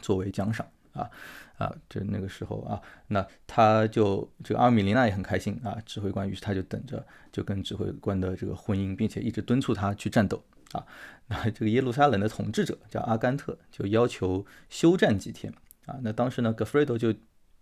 [0.00, 0.66] 作为奖赏
[0.98, 1.10] 啊。
[1.58, 5.76] 啊，就那个时候啊，那他就这个阿米琳娜也很开心啊。
[5.84, 10.40] 指挥官于是他就等着，就跟指挥官的这个婚姻，并且一直敦促他去战斗
[10.70, 10.86] 啊。
[11.26, 15.52] 那这个耶路撒冷的统治者叫阿甘特，就要求休战几天
[15.86, 15.98] 啊。
[16.02, 17.12] 那当时呢，格弗雷多就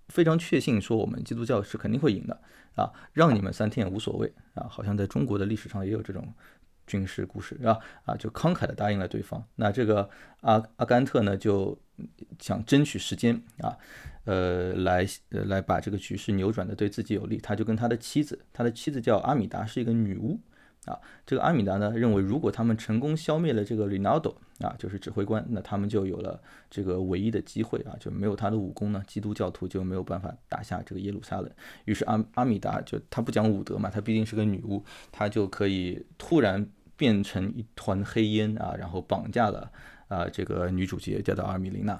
[0.09, 2.39] 非常确信说，我们基督教是肯定会赢的
[2.75, 4.69] 啊，让你们三天也无所谓啊。
[4.69, 6.35] 好像在中国的历史上也有这种
[6.87, 7.79] 军事故事是吧？
[8.05, 9.45] 啊，就慷慨地答应了对方。
[9.57, 10.09] 那这个
[10.41, 11.79] 阿阿甘特呢就。
[12.39, 13.75] 想争取时间啊，
[14.25, 20.39] 呃，来呃来把这个局势扭转的对自己有利，他就跟他的妻子，他的妻子叫阿米达，是一个女巫
[20.85, 21.01] 啊。
[21.25, 31.51] 这个阿米达呢认为，如果他们成功消灭了这个 Rinaldo 啊，就是指挥官，那他们就有了这个唯一的机会啊，就没有他的武功呢，基督教徒就没有办法打下这个耶路撒冷。
[31.87, 39.71] 于是阿阿米达就他不讲武德嘛，他毕竟是个女巫，他就可以突然变成一团黑烟啊，然后绑架了。
[40.09, 41.95] 啊，这个女主角叫做阿尔米琳娜，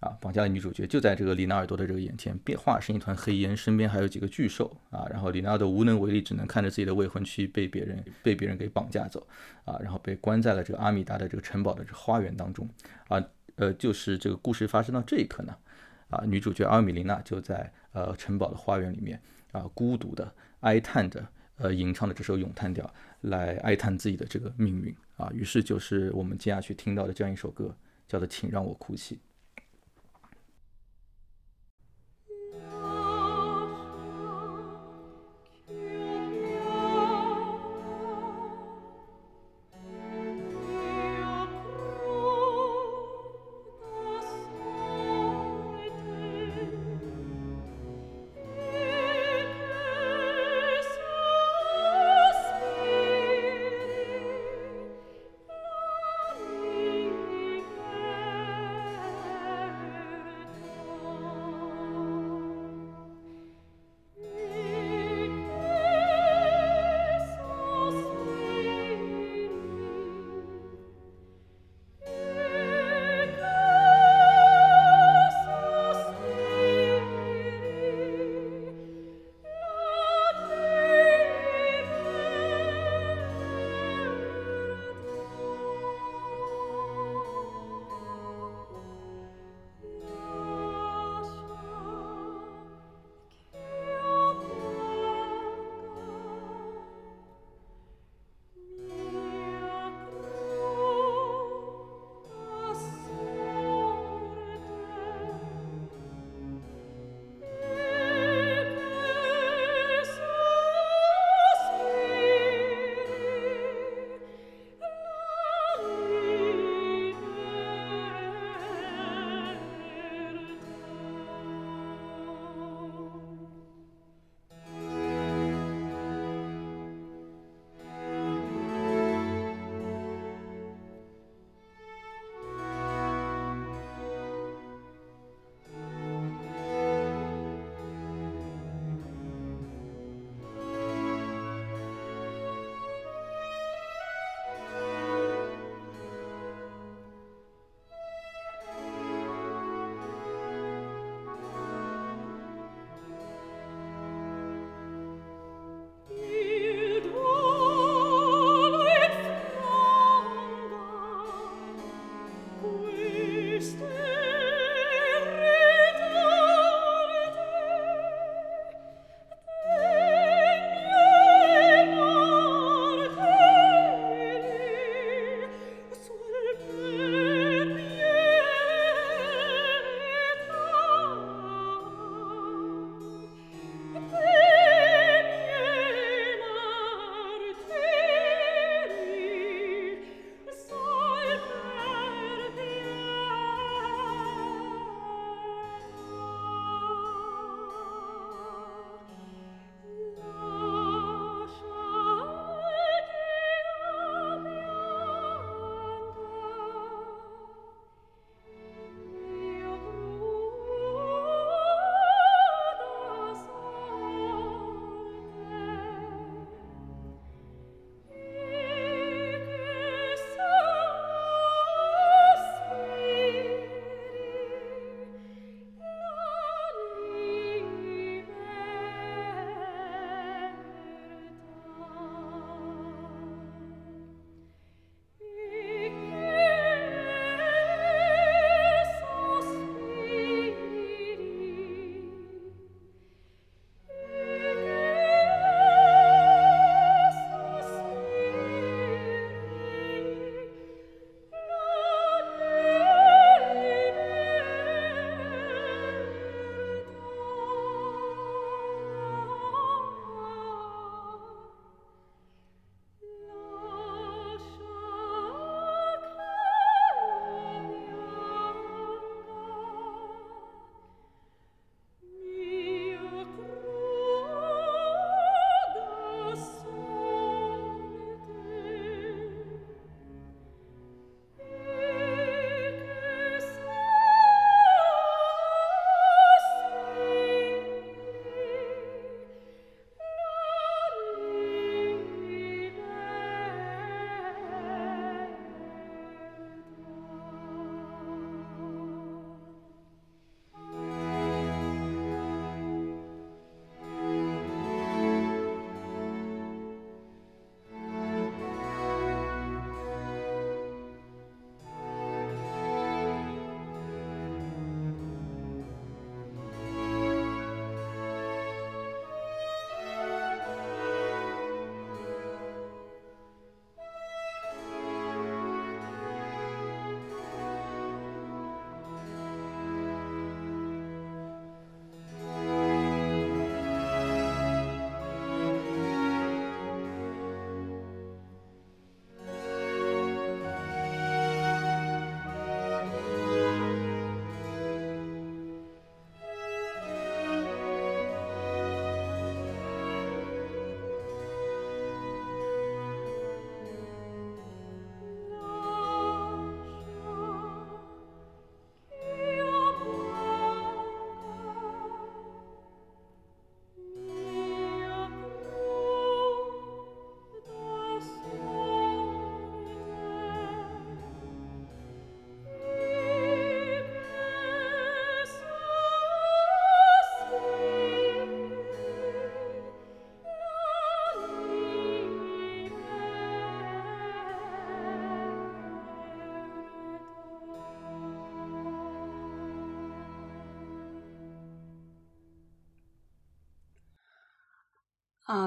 [0.00, 9.26] 啊，绑架了女主角就在这个里纳尔多的这个眼前变化成一团黑烟，身边还有几个巨兽啊，然后里纳尔多无能为力，只能看着自己的未婚妻被别人被别人给绑架走，
[9.64, 12.68] 啊，然后被关在了这个阿米达的这个城堡的这花园当中，
[13.08, 13.24] 啊，
[13.54, 15.56] 呃，就是这个故事发生到这一刻呢，
[16.10, 19.18] 啊，女主角阿尔米琳娜就在呃城堡的花园里面
[19.52, 20.30] 啊，孤独的
[20.60, 21.26] 哀叹着，
[21.56, 22.84] 呃，吟唱的这首咏叹调
[23.22, 24.94] 来哀叹自己的这个命运。
[25.16, 27.74] 啊，于是就是我们接下去听到的这样一首歌，
[28.06, 29.14] 叫做《请让我哭泣》。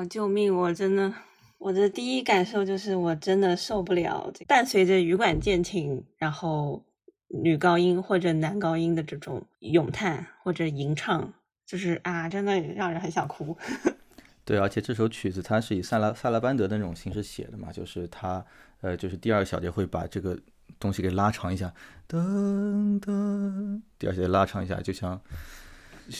[0.06, 0.56] 救命！
[0.56, 1.14] 我真的，
[1.58, 4.32] 我的第一感受就是我真的受不了。
[4.48, 6.84] 伴随着羽管键琴，然后
[7.28, 11.34] 女高音或者男高音的这种咏叹或者吟唱，
[11.66, 13.58] 就是啊，真的让人很想哭。
[14.46, 18.46] 对，而且这首曲子它是以萨拉萨拉班德的那种形式写的嘛，就是它
[18.82, 20.38] 呃，就是第二小节会把这个
[20.80, 21.74] 东西给拉长一下，
[22.08, 25.22] 噔噔，第二小节拉长一下，就像。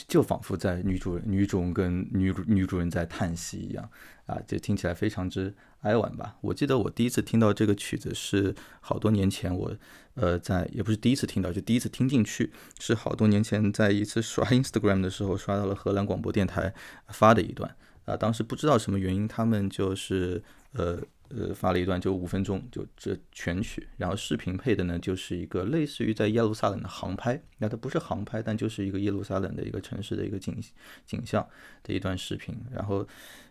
[0.08, 3.90] 就仿佛在女主人、女主人跟女主女主人在叹息一样
[4.26, 6.36] 啊，就听起来非常之哀婉吧。
[6.40, 9.76] 我记得我第一次听到这个曲子是好多年前，我
[10.14, 16.72] 呃在也不是第一次听到，就第一次听进去是好多年前在一次刷 Instagram 的时候刷到了荷兰广播电台
[17.08, 17.74] 发的一段
[18.04, 21.02] 啊，当时不知道什么原因，他们就是呃。
[21.30, 30.60] 呃，发了一段就五分钟，就这全曲，然后视频配的呢，就是一个类似于在耶路撒冷的航拍，那它不是航拍，但就是一个耶路撒冷的一个城市的一个景
[31.06, 31.48] 景象
[31.84, 32.56] 的一段视频。
[32.72, 33.06] 然后，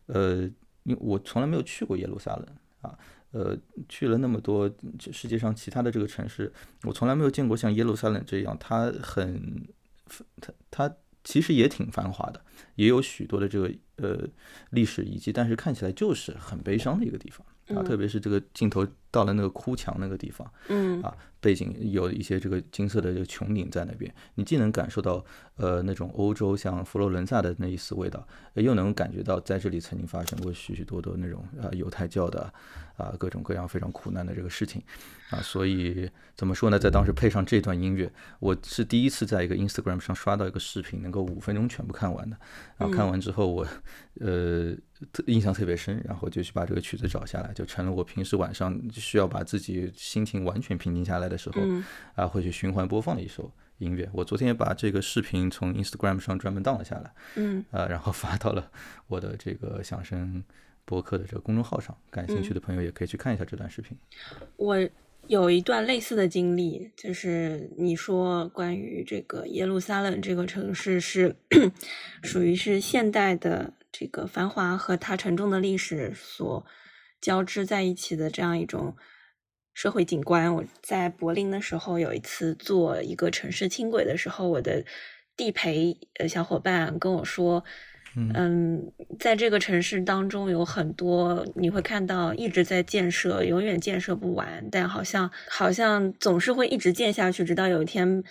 [0.08, 0.42] 呃，
[0.84, 2.46] 因为我从来没有去过耶路撒冷
[2.82, 3.00] 啊，
[3.32, 3.58] 呃，
[3.88, 4.70] 去了那么多
[5.12, 6.52] 世界上其他的这个城市，
[6.84, 9.66] 我从来没有见过像耶路撒冷这样，它很，
[10.42, 12.44] 它它其实也挺繁华的，
[12.76, 14.28] 也有许多的这个呃
[14.72, 17.46] 历史遗迹，但是看起来就是很悲伤的一个地方。
[17.76, 25.24] 啊，特别是这个镜头到了那个哭墙那个地方，嗯，啊，背景有一些这个金色的这个穹顶在那边，你既能感受到
[25.56, 32.54] 呃那种欧洲像佛罗伦萨的那一丝味道，又能感觉到在这里曾经发生过许许多多那种啊犹太教的
[32.98, 34.82] 啊各种各样非常苦难的这个事情，
[35.32, 42.38] 啊，所以怎么说呢，在当时配上这段音乐，我是第一次在一个 Instagram 上刷到一个视频，能够五分钟全部看完的，
[42.78, 43.66] 然后看完之后我
[44.20, 44.76] 呃。
[45.28, 51.62] 印象特别深，然后就去把这个曲子找下来，就成了我平时晚上需要把自己心情完全平静下来的时候，
[52.16, 54.10] 啊，会去循环播放的一首音乐。
[54.14, 58.72] 我昨天也把这个视频从 Instagram 上专门 down 了下来，嗯，啊，然后发到了
[59.08, 60.44] 我的这个响声
[60.86, 63.98] 播客的这个公众号上，感兴趣的朋友也可以去看一下这段视频。
[64.58, 64.78] 我
[65.28, 71.36] 有一段类似的经历，就是你说关于这个耶路撒冷这个城市是
[72.24, 73.74] 属于是现代的。
[73.92, 76.64] 这个繁华和它沉重的历史所
[77.22, 78.96] 交织在一起的这样一种
[79.74, 80.56] 社会景观。
[80.56, 84.84] 我在柏林的时候，有一次坐一个城市轻轨的时候，我的
[85.36, 87.64] 地陪呃小伙伴跟我说
[88.16, 98.24] ：“嗯，在这个城市当中，有很多你会看到一直在建设，永远建设不完，但好像好像总是会一直建下去，直到有一天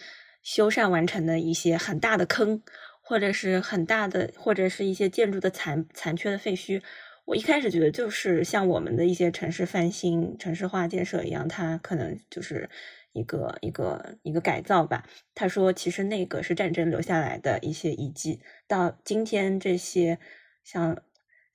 [0.43, 2.62] 修缮完成的一些很大的坑。”
[3.01, 6.82] 或者是很大的，或者是一些建筑的残残缺的废墟。
[7.29, 12.70] 我一开始觉得就是像我们的一些城市翻新、城市化建设一样，它可能就是
[13.12, 15.07] 一个一个一个改造吧。
[15.35, 20.18] 他说，其实那个是战争留下来的一些遗迹，到今天这些
[20.64, 21.03] 像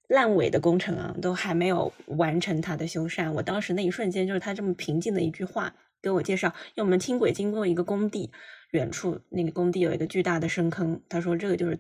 [0.08, 3.32] 烂尾的工程啊，都还没有完成它的修缮。
[3.32, 8.32] 我当时那一瞬间，就是他这么平静的一句话，给我介绍，因为我们轻轨经过一个工地。
[8.70, 11.80] 远处那个工地有一个巨大的深坑，他说这个就是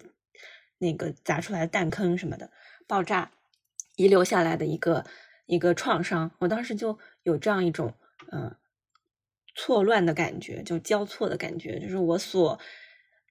[0.79, 2.51] 那个砸出来的弹坑什么的，
[2.87, 3.31] 爆炸
[3.95, 5.05] 遗留下来的一个
[5.45, 6.31] 一个创伤。
[6.39, 7.93] 我当时就有这样一种
[8.31, 8.55] 嗯
[9.55, 12.59] 错乱的感觉，就交错的感觉，就是我所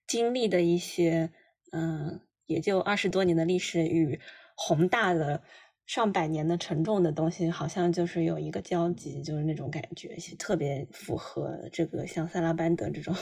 [0.06, 1.30] 经历的一些
[1.72, 4.20] 嗯，也就二十多年的历史与
[4.56, 5.42] 宏大的。
[5.84, 13.12] 上百年的沉重的东西，好像就是有一个交集，就是那种感觉，特别符合这个像萨拉班德这种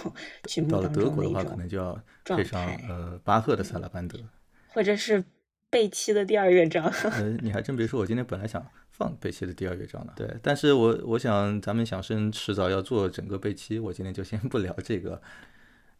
[0.47, 4.21] 曲目当中的德国的话，可能就要配上呃巴赫的萨拉班德，
[4.69, 5.25] 或者是
[5.71, 6.85] 贝七的第二乐章。
[7.13, 15.23] 呃，你还真别说，我今天本来想放贝七的第二乐章的，对，但是我我想咱们响声迟早要做整个贝七，我今天就先不聊这个。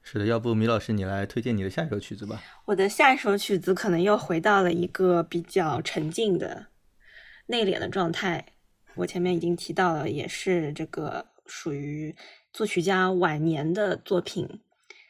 [0.03, 2.43] 是的，要不米老师你来推荐你的下一首曲子吧？
[2.65, 6.69] 我的下一首曲子可能又回到了一个比较沉静的、
[7.47, 8.47] 内敛的状态。
[8.95, 12.17] 我前面已经提到了，也是这个属于
[12.51, 14.49] 作曲家晚年的作品，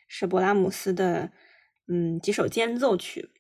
[0.09, 1.31] 是勃拉姆斯的
[1.87, 3.31] 嗯几首间奏曲，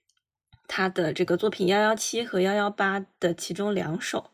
[0.70, 4.30] 他的这个作品幺幺七和幺幺八的其中两首。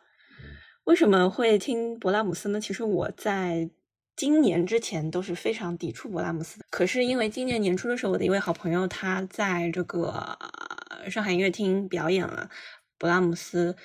[0.84, 2.60] 为什么会听勃拉姆斯呢？
[2.60, 3.70] 其实我在。
[4.16, 10.38] 今年之前都是非常抵触勃拉姆斯的，可是因为今年年初的时候，我的一位好朋友他在这个
[11.10, 12.48] 上海音乐厅表演了
[12.98, 13.76] 勃拉姆斯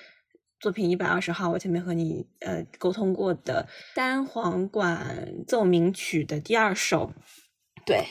[0.61, 7.11] 作品一百二十号，我前面和你呃沟通过的单簧管奏鸣曲的第二首，
[7.85, 8.05] 对，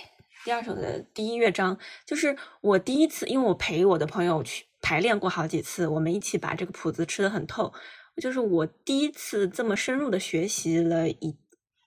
[0.44, 7.72] 第二首的第一乐章，就是我第一次，因为我陪我的朋友去排练过好几次，我们一起把这个谱子吃的很透，
[8.16, 11.36] 就是我第一次这么深入的学习了一。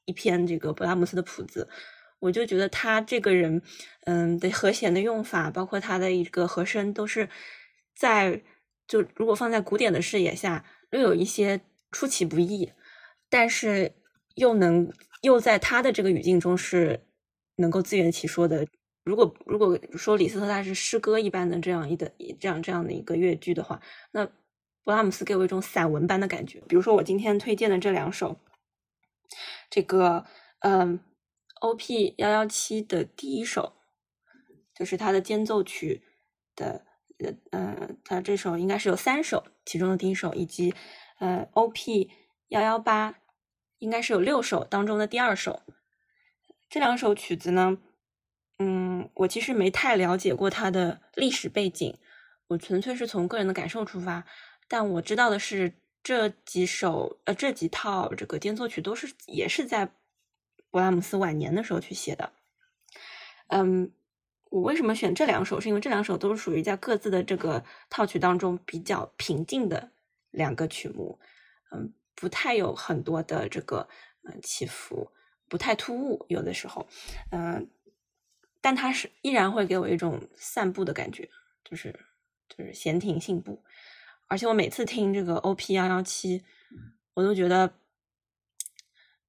[0.05, 1.69] 一篇这个勃拉姆斯的谱子，
[2.19, 3.61] 我就觉得他这个人，
[4.01, 7.29] 嗯的和弦的用法，包括他的一个和声，都是
[7.95, 8.43] 在
[8.85, 12.73] 就如果放在古典的视野下，又有一些出其不意，
[13.29, 13.93] 但是
[14.35, 14.91] 又能
[15.21, 17.05] 又在他的这个语境中是
[17.55, 18.67] 能够自圆其说的。
[19.03, 23.81] 如果如果说李斯特他是诗歌一般的这样一的这样这样的一个乐句的话，
[24.11, 26.61] 那勃拉姆斯给我一种散文般的感觉。
[26.69, 28.37] 比如说我今天推荐的这两首，
[29.69, 30.25] 这个
[30.59, 31.01] 嗯
[31.59, 32.15] ，O.P.
[32.17, 33.73] 幺幺七的第一首，
[34.73, 36.03] 就是他的间奏曲
[36.55, 36.85] 的
[37.19, 40.73] 呃呃，他这首应该是有三首，其中的第一首，以及
[41.19, 42.09] 呃 O.P.
[42.47, 43.15] 幺幺八
[43.79, 45.61] 应该是有六首当中的第二首，
[46.74, 47.78] 这两首曲子呢。
[48.57, 51.99] 嗯，我其实没太了解过它的历史背景，
[52.47, 54.26] 我纯粹是从个人的感受出发。
[54.67, 59.91] 但我知道的是，这几首呃这几套这个间奏曲都是也是在
[60.71, 62.34] 勃拉姆斯晚年的时候去写的。
[63.49, 63.91] 嗯，
[64.49, 65.61] 我为什么选这两首？
[65.61, 69.91] 是因为这两首都是属于在各自的这个套曲当中比较平静的
[70.32, 71.19] 两个曲目，
[71.71, 73.88] 嗯，不太有很多的这个
[74.24, 75.11] 嗯起伏，
[75.47, 76.87] 不太突兀，有的时候，
[77.31, 77.69] 嗯。
[78.65, 81.29] 但它是依然会给我一种散步的感觉，
[81.65, 81.99] 就是
[82.47, 83.61] 就是闲庭信步，
[84.29, 86.45] 而且我每次听这个 O P 幺幺七，
[87.13, 87.73] 我都觉得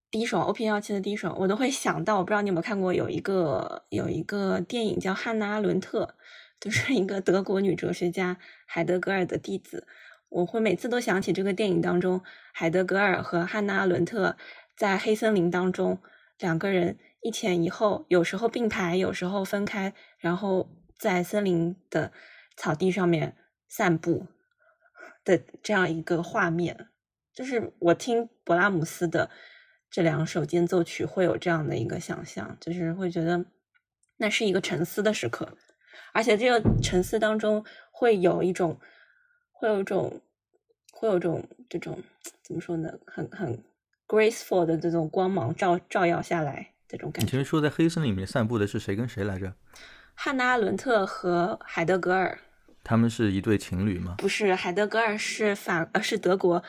[0.08, 6.14] 第一首 O P 幺幺七的第一首，我都会想到，我不知道你有没有看过，有一个有一个电影叫《汉娜阿伦特》，
[6.60, 9.88] 就是一个德国女哲学家海德格尔的弟子，
[10.28, 14.36] 我会每次都想起这个电影当中，海德格尔和汉娜阿伦特
[14.76, 15.98] 在黑森林当中
[16.38, 16.98] 两个人。
[17.26, 20.68] 一前一后，有时候并排，有时候分开，然后
[20.98, 22.12] 在森林的
[22.54, 23.34] 草地上面
[23.66, 24.26] 散步
[25.24, 26.88] 的这样一个画面，
[27.32, 29.30] 就是我听勃拉姆斯的
[29.90, 33.46] 这两首间奏曲会有这样的一个想象，就是会觉得
[34.18, 35.56] 那是一个沉思的时刻，
[36.12, 38.78] 而且这个沉思当中会有一种，
[39.50, 40.20] 会有一种，
[40.92, 42.02] 会有种这种
[42.42, 42.98] 怎么说呢？
[43.06, 43.64] 很很
[44.14, 46.70] graceful 的这种光芒照照耀下来。
[46.86, 47.24] 这种感觉。
[47.24, 49.54] 你前面说在黑森林里面散步的是谁跟谁来着？
[50.14, 52.38] 汉娜·阿伦特和海德格尔。
[52.84, 54.16] 他们是一对情侣吗？
[54.18, 56.62] 不是，海德格尔是法呃是德国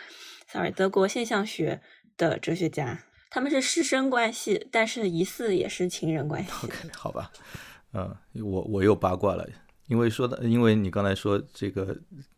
[0.47, 1.81] ，sorry，德国现象学
[2.17, 3.03] 的哲学家。
[3.29, 6.49] 他们是师生关系，但是疑似也是情人关系。
[6.63, 7.29] OK，好吧，
[7.93, 9.45] 嗯，我我又八卦了，
[9.87, 11.95] 因为说的，因为你刚才说这个，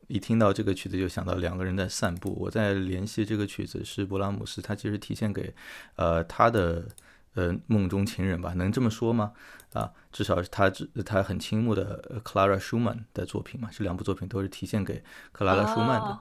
[0.07, 2.35] 一听到这个曲子就想到两个人在散步。
[2.39, 5.53] 我在联系这个曲子是勃拉姆斯，他其实提献给
[5.95, 6.87] 呃他的。
[7.33, 9.31] 呃，梦中情人吧，能这么说吗？
[9.73, 10.71] 啊，至少是他
[11.05, 16.19] 他很倾慕的 clara shuman 的作品嘛，这两部作品都是提献给 clara shuman 的。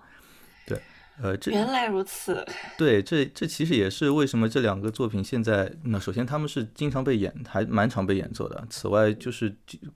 [1.20, 2.44] 对，呃，这原来如此。
[2.76, 8.66] 对，这这其实也是为什么这两个作品现在，那首先他们是经常被演，还蛮常被演奏的。
[8.68, 9.54] 此外，就是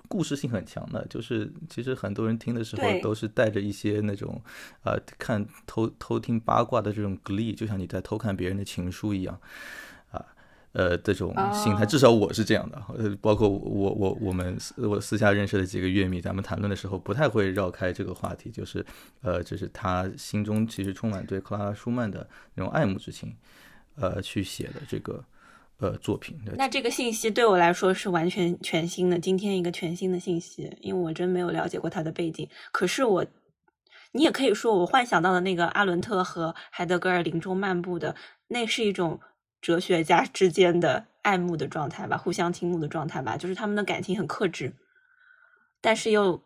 [0.09, 4.41] 故事性很强的，就是其实很多人听的时候都是带着一些那种
[4.85, 9.39] 呃看偷偷听八卦的这种 glee，就像你在偷看别人的情书一样。
[10.73, 12.81] 呃，这种心态，至少我是这样的。
[12.97, 18.87] 呃，包括我我我们我私下认识的几个乐迷，咱们谈论的时候不太会绕开这个话题，就是
[19.21, 23.35] 呃，就是他心中其实充满对克拉拉舒曼的那种爱慕之情，
[23.97, 25.25] 呃，去写的这个
[25.79, 26.39] 呃作品。
[26.57, 32.49] 那这个信息对我来说是完全全新的，今天一个全新的信息，因为我真没有了解过他的背景。
[32.71, 33.27] 可是我，
[34.13, 38.15] 你也可以说我幻想到的那个阿伦特和海德格尔林中漫步的，
[38.47, 39.19] 那是一种。
[39.61, 44.73] 哲学家之间的爱慕的状态吧，互相倾慕的状态吧，就是他们的感情很克制，
[45.81, 46.43] 但是又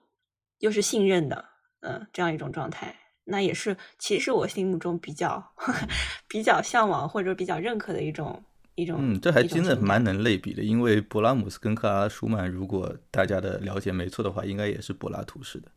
[0.58, 1.44] 又是信任的，
[1.80, 5.52] 嗯，这样一种状态，那也是其实我心目中比较
[6.26, 8.42] 比较向往或者比较认可的一种
[8.74, 8.98] 一种。
[9.00, 15.70] 嗯，这还真的蛮能类比的，因为勃拉姆斯跟克拉拉舒曼，如果大家的了解没错的话，应该也是柏拉图式的。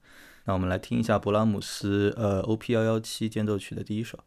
[0.46, 2.74] 那我们来听一下勃拉姆斯呃 O.P.
[2.74, 4.18] 幺幺七间奏曲的第一首。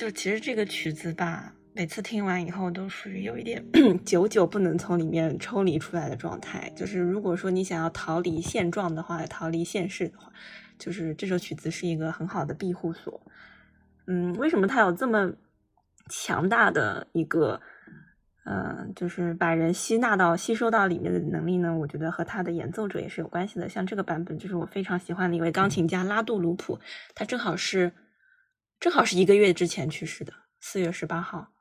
[0.00, 3.62] 就其实这个曲子吧，每次听完以后都属于有一点
[4.02, 6.72] 久久不能从里面抽离出来的状态。
[6.74, 10.32] 就是如果说你想要逃离现状的话，逃离现实的话，
[10.78, 13.20] 就是这首曲子是一个很好的庇护所。
[14.06, 15.30] 嗯，为什么它有这么
[16.08, 17.60] 强大的一个？
[18.46, 23.68] 嗯，就是把人吸纳到、吸收到里面的能力呢，我觉得和他的演奏者也是有关系的。
[23.68, 26.80] 像这个版本，就是我非常喜欢的一位钢琴家拉杜鲁普，
[27.14, 27.92] 他正好是
[28.80, 31.52] 正好是一个月之前去世的，四月十八号。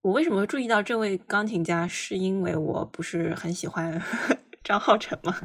[0.00, 1.86] 我为什么会注意到这位钢琴家？
[1.86, 4.02] 是因为我不是很喜欢
[4.64, 5.36] 张浩辰吗？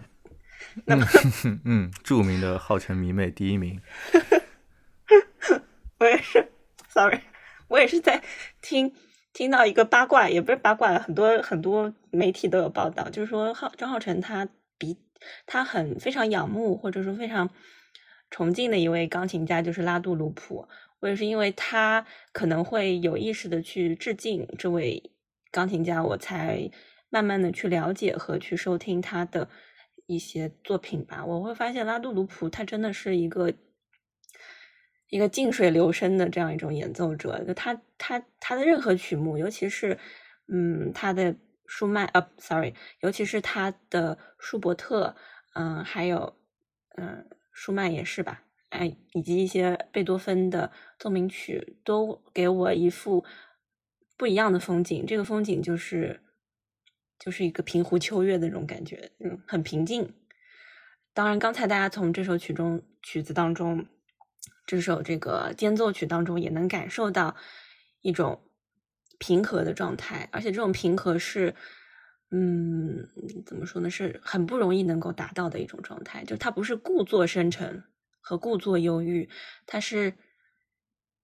[0.85, 1.05] 那么，
[1.65, 3.81] 嗯，著名的浩辰迷妹第一名。
[5.99, 6.49] 我也是
[6.87, 7.19] ，sorry，
[7.67, 8.23] 我也是在
[8.61, 8.95] 听。
[9.31, 14.97] 听到一个八卦，也不是八卦，很多很多媒体都有报道，就是说浩张浩辰他比
[15.45, 17.49] 他很非常仰慕或者说非常
[18.29, 20.67] 重庆的一位钢琴家，就是拉杜鲁普。
[20.99, 25.11] 我也是因为他可能会有意识的去致敬这位
[25.51, 26.69] 钢琴家，我才
[27.09, 29.49] 慢慢的去了解和去收听他的
[30.05, 31.25] 一些作品吧。
[31.25, 33.53] 我会发现拉杜鲁普他真的是一个。
[35.11, 39.97] 一个静水流深的这样一种演奏者，就他他他的任何曲目，尤其是
[40.47, 45.15] 嗯他的舒曼呃，sorry，尤其是他的舒伯特，
[45.55, 46.37] 嗯，还有
[46.95, 47.27] 嗯
[47.61, 53.25] 舒曼也是吧，哎，以及一些贝多芬的奏鸣曲，都给我一幅
[54.15, 55.05] 不一样的风景。
[55.05, 56.21] 这个风景就是
[57.19, 60.13] 就是一个平湖秋月的那种感觉，嗯，很平静。
[61.13, 63.85] 当然，刚才大家从这首曲中曲子当中。
[64.65, 67.35] 这首这个间奏曲当中也能感受到
[68.01, 68.39] 一种
[69.17, 71.55] 平和的状态，而且这种平和是，
[72.31, 73.07] 嗯，
[73.45, 73.89] 怎么说呢？
[73.89, 76.23] 是很不容易能够达到的一种状态。
[76.25, 77.83] 就他不是故作深沉
[78.21, 79.27] 和故作忧郁，
[79.65, 80.13] 他是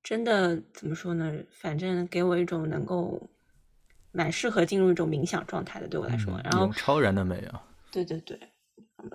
[0.01, 1.43] 真的怎么说呢？
[1.51, 3.29] 反正给我一种能够
[4.11, 6.39] 蛮适合进入一种冥想状态的，对我来说。
[6.43, 7.67] 然后超然的美啊！
[7.91, 8.39] 对对对，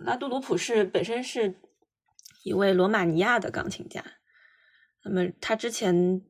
[0.02, 1.56] 拉杜鲁普是本身是
[2.44, 4.04] 一位罗马尼亚的钢琴家。
[5.02, 6.22] 那么他之前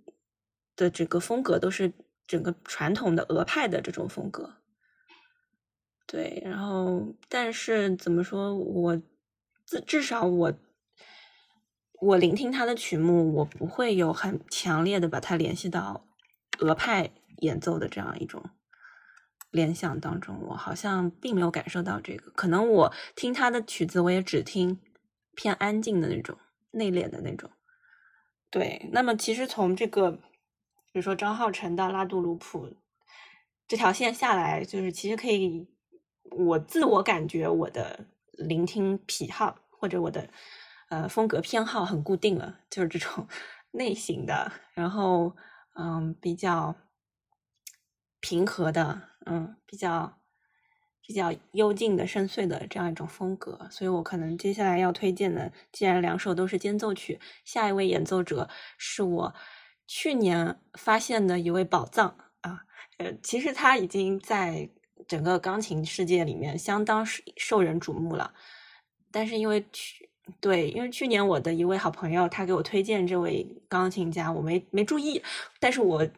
[0.77, 1.93] 的整个风格都是
[2.27, 4.60] 整个传统的俄派的这种风格，
[6.11, 9.01] 对，然后但是怎么说，我
[9.65, 10.53] 至至少我
[12.01, 16.05] 我聆听他的曲目，我不会有很强烈的把它联系到
[16.59, 18.43] 俄派演奏的这样一种
[19.53, 22.33] 联想当中，我好像并没有感受到这个。
[22.33, 24.81] 可能我听他的曲子，我也只听
[25.37, 26.37] 偏安静的那种、
[26.73, 27.49] 内敛的那种。
[28.51, 30.21] 对，那么其实从这个，比
[30.95, 32.75] 如说张浩辰到拉杜鲁普
[33.69, 35.69] 这条线下来，就是其实可以，
[36.31, 40.28] 我自我感觉我的聆听癖好或者我的
[40.89, 43.26] 呃风格偏好很固定了，就是这种
[43.72, 45.37] 类型的，然后
[45.74, 46.74] 嗯比较
[48.20, 50.16] 平和的，嗯比较。
[51.03, 59.35] 比较幽静的、深邃的这样一种风格，所以我可能接下来要推荐的，既然两首都是间奏曲，下一位演奏者是我
[59.89, 62.61] 去年发现的一位宝藏啊！
[62.99, 64.70] 呃，其实他已经在
[65.07, 67.05] 整个钢琴世界里面相当
[67.37, 68.33] 受人瞩目了，
[69.11, 70.09] 但是因为去
[70.41, 75.23] 对，因为去年我的一位好朋友他给我推荐这位钢琴家，我没没注意，
[75.59, 76.09] 但是我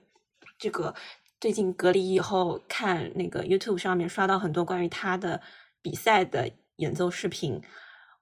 [0.58, 0.94] 这个。
[1.40, 5.42] 最近隔离以后，看那个 YouTube 上面刷到很多关于他的
[5.82, 7.60] 比赛的演奏视频，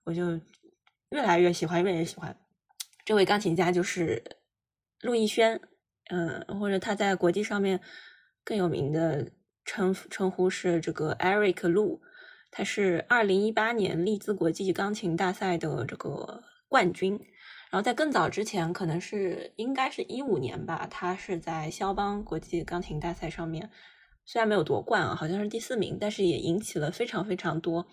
[0.05, 0.41] 我就
[1.11, 2.35] 越来越喜欢，越来越喜欢
[3.05, 4.23] 这位钢琴家，就是
[5.03, 5.61] 陆逸轩，
[6.09, 7.79] 嗯，或者他在国际上面
[8.43, 9.31] 更有名的
[9.65, 12.01] 称称呼是这个 Eric Lu，，
[12.51, 17.21] 他是二零一八年利兹国际钢琴大赛的这个冠军。
[17.71, 23.71] 然后在更早之前，可能是应该是一五年吧，他是在肖邦国际钢琴大赛上面，
[24.25, 27.87] 虽然没有夺冠啊，好像是第四名，但是也引起了非常非常多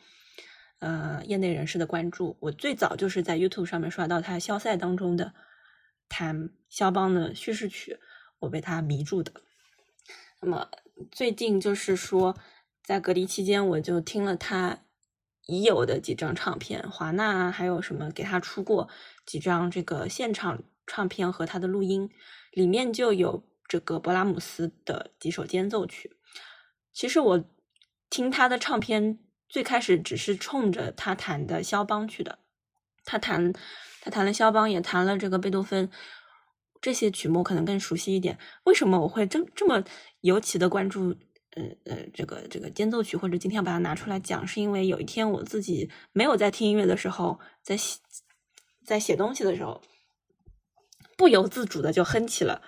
[0.79, 2.35] 呃业内人士的关注。
[2.39, 5.31] 我最早就是在 YouTube 上面刷到他肖赛当中的
[6.09, 7.99] 弹肖邦的叙事曲，
[8.39, 9.31] 我被他迷住的。
[10.41, 10.67] 那么
[11.11, 12.35] 最近就是说，
[12.83, 14.79] 在隔离期间，我就听了他。
[15.49, 18.89] 已有的几张唱片，华纳啊还有什么给他出过
[19.25, 22.09] 几张这个现场唱片和他的录音，
[22.51, 26.17] 里面就有这个勃拉姆斯的几首间奏曲。
[26.91, 27.45] 其实我
[28.09, 32.39] 听他的唱片最开始只是冲着他弹的肖邦去的，
[33.05, 33.53] 他弹
[34.01, 35.89] 他弹了肖邦，也弹了这个贝多芬
[36.81, 38.37] 这些曲目，可能更熟悉一点。
[38.63, 39.83] 为什么我会这这么
[40.21, 41.15] 尤其的关注？
[41.55, 47.99] 呃呃，这个这个间奏曲，或者今天要把它拿出来讲，是因为有一天我自己没有在听音乐的时候，在写
[48.85, 49.81] 在写东西的时候，
[51.17, 52.61] 不由自主的就哼起了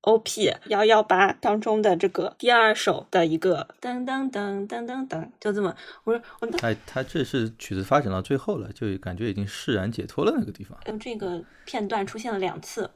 [0.00, 10.76] OP 幺幺八当中的这个第二首的一个噔噔噔噔噔噔，就这么，我说我他他这是曲子发展到最后了，就感觉已经释然解脱了那个地方。
[10.86, 12.90] 嗯，这个片段出现了两次，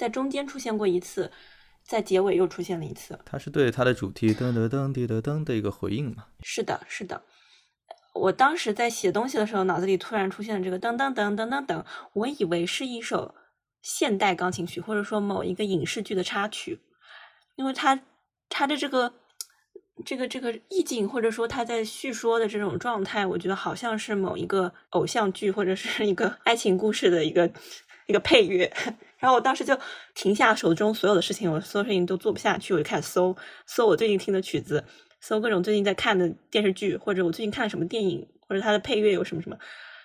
[0.00, 1.30] 在中间出现过一次，
[1.84, 3.18] 在结尾又出现了一次。
[3.26, 6.24] 它是对它的主题噔噔噔滴噔噔的一个回应嘛？
[6.42, 7.22] 是的，是的。
[8.14, 11.84] 我当时在写东西的时候，脑子里突然出现了这个噔噔噔噔噔噔，
[12.14, 13.34] 我以为是一首
[13.82, 16.80] 现代钢琴曲，或者说某一个影视剧的插曲，
[17.56, 18.00] 因为它
[18.48, 19.12] 它的这个
[20.06, 27.52] 这个这个意境，或者说他在叙说的这种状态，我觉得好像是某一个偶像剧或者是一个爱情故事的一个
[28.06, 28.72] 一个配乐。
[29.20, 29.78] 然后我当时就
[30.14, 33.36] 停下手中所有的事情，我所有事情都做不下去，我就开始搜
[33.66, 34.84] 搜我最近听的曲子。
[35.20, 39.58] 搜各种最近在看的电视剧，或者我最近看什么电影，或者它的配乐有什么什么，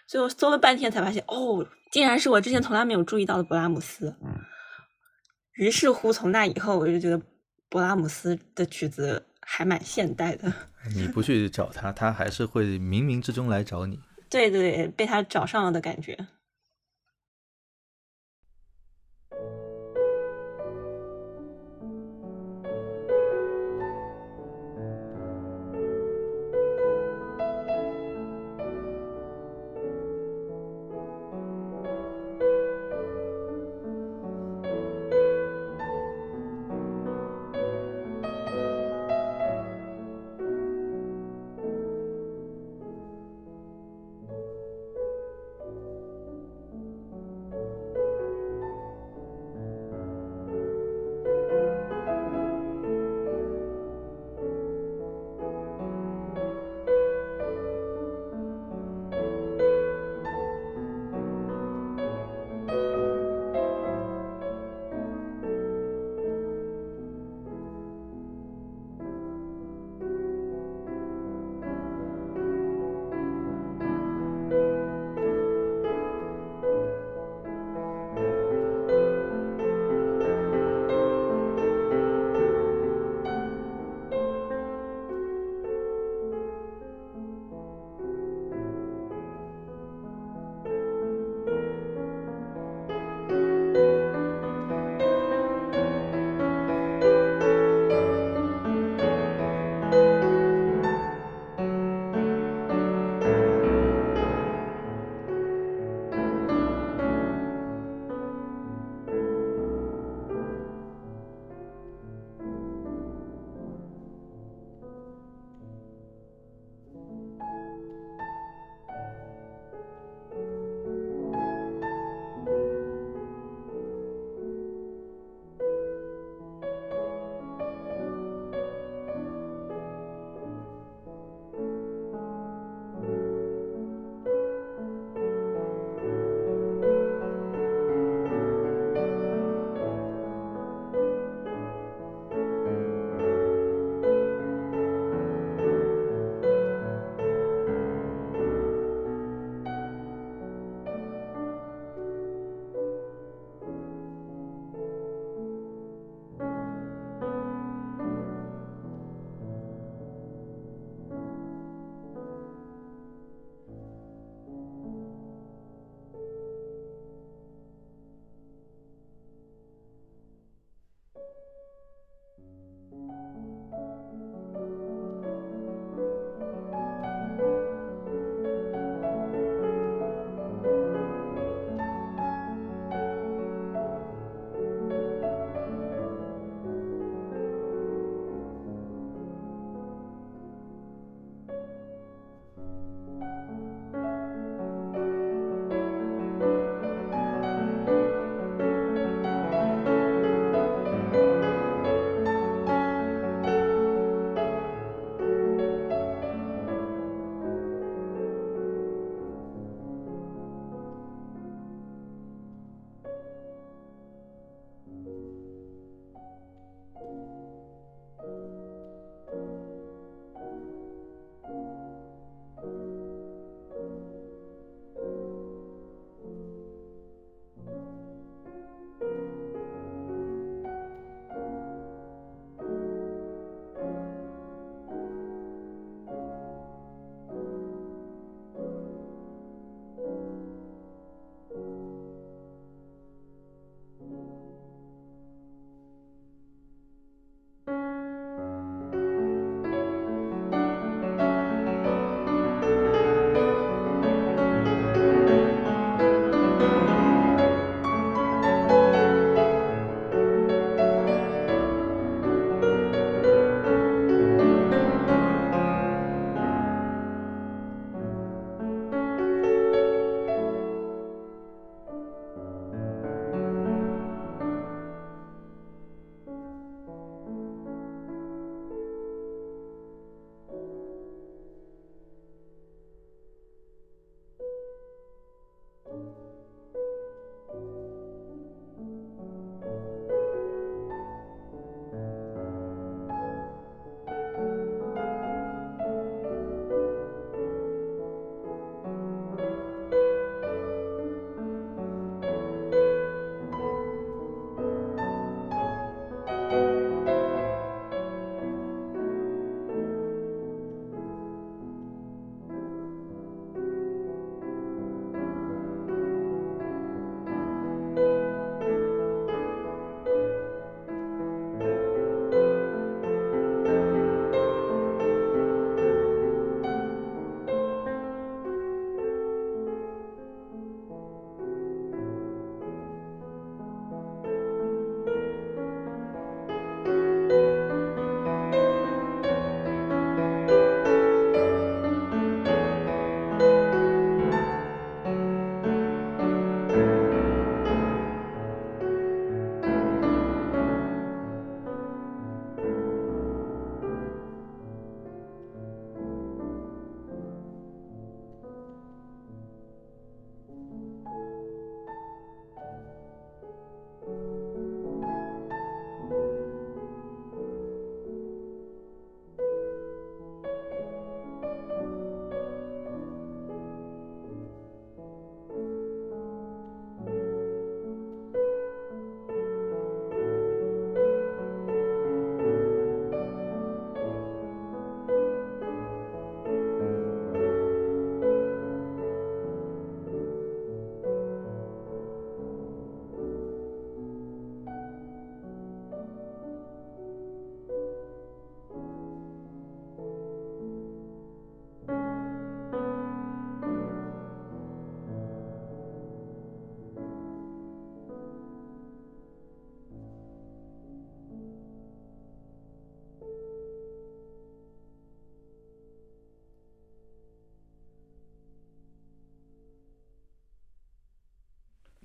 [0.05, 4.13] 最后搜了半天才发现，哦，竟然是我之前从来没有注意到的勃拉姆斯。
[5.53, 7.17] 于是乎，从那以后，我就觉得
[7.69, 10.51] 勃拉姆斯的曲子还蛮现代的。
[10.93, 13.97] 你不去找他，他还是会冥冥之中来找你。
[14.29, 16.27] 对对，被他找上了的感觉。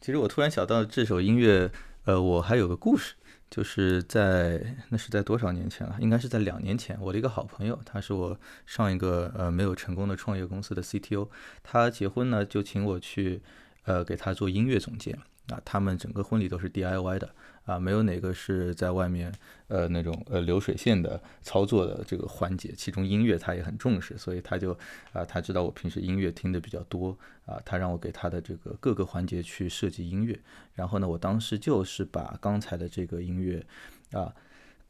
[0.01, 1.71] 其实我突然想到这首音乐，
[2.05, 3.15] 呃，我还有个故事，
[3.51, 5.97] 就是在那是在多少年前了？
[6.01, 6.99] 应该是在两年前。
[7.01, 11.29] 我的一个好朋友，他是我上一个呃没有成功的创业公司的 CTO，
[11.63, 13.43] 他结婚呢就请我去
[13.85, 15.19] 呃给他做音乐总监
[15.51, 17.35] 啊，他们整个婚礼都是 DIY 的。
[17.67, 19.33] 啊，没有哪个是在外面，
[19.69, 24.73] 呃，那种呃流水线的操作的这个环节，其中音乐他也很重视，所以他就
[25.13, 27.17] 啊，他知道我平时音乐听的比较多
[27.47, 30.37] 啊，他让我给他的这个各个环节去设计音乐，
[30.75, 33.65] 然后呢，我当时就是把刚才的这个音乐
[34.13, 34.35] 啊，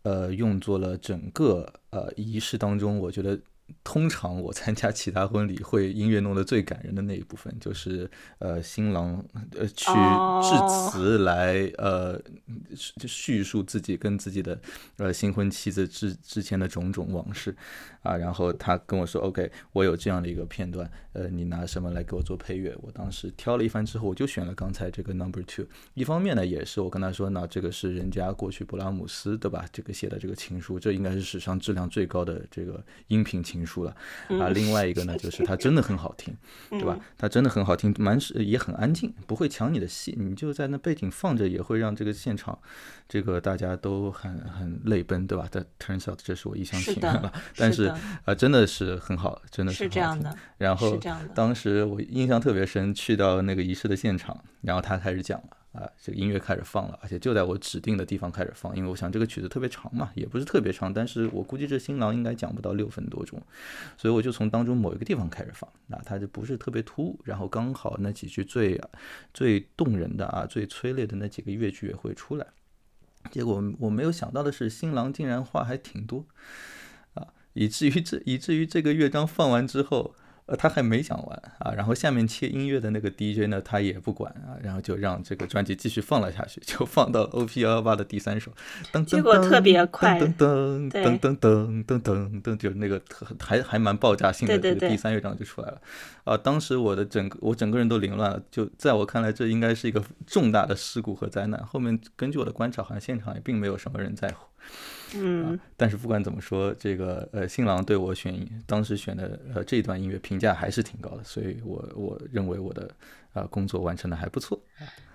[0.03, 3.39] 呃，用作了整个呃仪式当中，我觉得。
[3.83, 9.87] 通常我参加其他婚礼会音乐弄得最感人的那一部分，就是呃新郎呃去
[10.43, 12.21] 致辞来呃
[13.07, 14.61] 叙述自己跟自己的
[14.97, 17.55] 呃新婚妻子之之前的种种往事
[18.03, 22.77] 啊，然后他跟我说 OK，我有这样的一个片段，呃你拿什么来给我做配乐？
[22.83, 25.67] 我当时挑了一番之后，我就选了刚才这个 Number Two。
[25.95, 29.65] 一方面呢，也是我跟他说，那这个是人家过去布拉姆斯对吧？
[29.73, 33.60] 这个写的这个情书，这应该是史上质量最高的这个音频情。
[33.65, 33.95] 书了
[34.41, 36.37] 啊，另外一个呢，就是它真的很好听，
[36.71, 36.99] 对吧？
[37.17, 42.59] 它真的很好听，蛮是也很安静，不会抢你的戏，你就在那背景放着，也会让这个现场，
[43.09, 45.49] 这个大家都很很泪奔，对吧？
[45.51, 47.93] 但 turns out 这是我一厢情愿了，但是
[48.25, 50.35] 啊，真的是很好，真的是这样的。
[50.59, 50.99] 然后
[51.35, 55.60] 当时我印象特别深，去到那个仪式的现场，然后他开始讲了。
[55.73, 63.41] 啊，这个音乐开始放了，而且就在我指定的地方开始放，因为我想这个曲子特别长嘛，也不是特别长，但是我估计这新郎应该讲不到六分多钟，
[63.97, 68.81] 所以我就从当中某一个地方开始放，那它就不是特别突兀，然后刚好那几句最
[69.33, 72.47] 最动人的啊，最催泪的那几个乐句也会出来，
[73.31, 76.27] 结果我没有想到的是，新郎竟然话还挺多
[77.15, 80.17] 啊，以至于这以至于这个乐章放完之后。
[80.51, 88.51] 呃，他还没讲完啊，然后下面切音乐的那个 DJ 呢，他也不管啊，然后就让这个专辑继续放了下去，就放到 OP 幺幺八的第三首，
[89.07, 93.01] 结果特别快，噔噔噔噔噔噔噔噔，就那个
[93.39, 95.81] 还还蛮爆炸性的这个第三乐章就出来了，
[96.25, 101.65] 啊，当时我的整个我整个人都凌乱了，就在我看来，这应该是一个重大的事故和灾难。
[101.65, 104.47] 后面根据我的观察，好像现场也并没有什么人在乎。
[105.15, 112.91] 嗯，但是不管怎么说，这个呃新郎对我选当时选的呃这一段音乐评价还是挺高的，所以我我认为我的
[113.33, 114.61] 呃工作完成的还不错。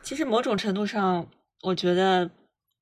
[0.02, 1.28] 其实某种程度上，
[1.64, 2.30] 我觉得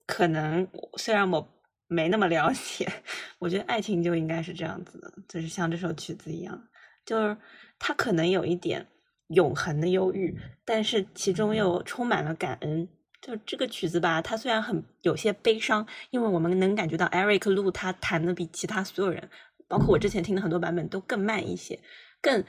[0.07, 0.67] 可能
[0.97, 1.47] 虽然我
[1.87, 2.91] 没那么了解，
[3.39, 6.59] 我觉得爱情就应该是这样子的，就是像这首曲子一样，
[7.05, 7.37] 就是
[7.77, 8.87] 它可能有一点
[9.27, 10.35] 永恒的忧郁，
[10.65, 12.87] 但是其中又充满了感恩。
[13.25, 19.29] 就这个曲子吧，它虽然很有些悲伤，因为我们能感觉到 Eric Lu 他弹的比其他所有人，
[19.69, 21.79] 包括我之前听的很多版本都更慢一些，
[22.21, 22.43] 更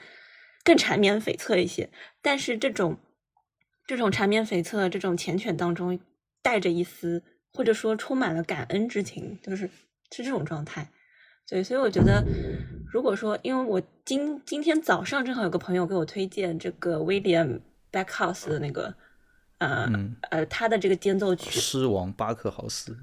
[0.65, 1.89] 更缠绵悱恻一些。
[2.21, 2.97] 但是这种
[3.87, 5.97] 这种缠绵悱恻、这种缱绻当中
[6.41, 7.23] 带着一丝，
[7.53, 9.69] 或者说充满了感恩之情，就是
[10.11, 10.89] 是这种状态。
[11.47, 12.21] 对，所以我觉得，
[12.91, 17.61] 如果说，因为我今今天早上正好有个朋友给我推荐这个 William
[17.93, 18.93] Backhouse 的那个。
[19.57, 19.89] 呃
[20.29, 22.97] 呃，他的这个间奏曲，狮王巴克豪斯，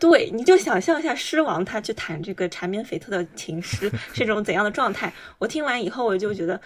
[0.00, 5.12] 对，你就想象一下狮王他去弹这个缠绵悱恻的情诗 是一种怎样的状态。
[5.38, 6.60] 我听完以后，我就觉得，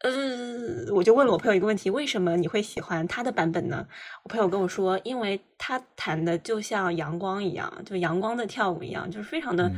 [0.00, 3.86] 呃，我就问了我朋友一个问题：为什么你会喜欢他的版本呢？
[4.22, 9.70] 我朋友跟我说，因为他弹的就像阳光一样，就阳光的跳舞一样，就是非常的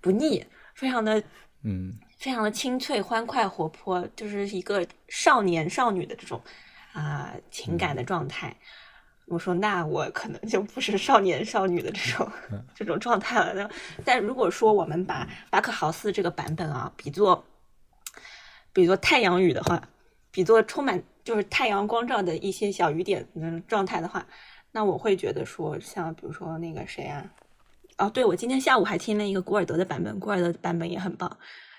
[0.00, 0.44] 不腻，
[0.74, 1.20] 非常的
[1.64, 6.40] 嗯，非常的清脆、欢快、活泼，就是一个少年少女的这种。
[6.92, 8.54] 啊，情感的状态，
[9.26, 12.30] 我说那我可能就不是少年少女的这种
[12.74, 13.70] 这种状态了。
[14.04, 17.44] 但如果说我们把巴克豪斯这个版本啊比作
[18.72, 19.88] 比作太阳雨的话，
[20.30, 24.26] 比作充满就是太阳光照的一些小雨点的状态的话，
[24.70, 27.24] 那我会觉得说，像比如说那个谁啊，
[27.96, 31.38] 哦，对我今天下午还听了一个古尔德的版本，古尔德的版本也很棒，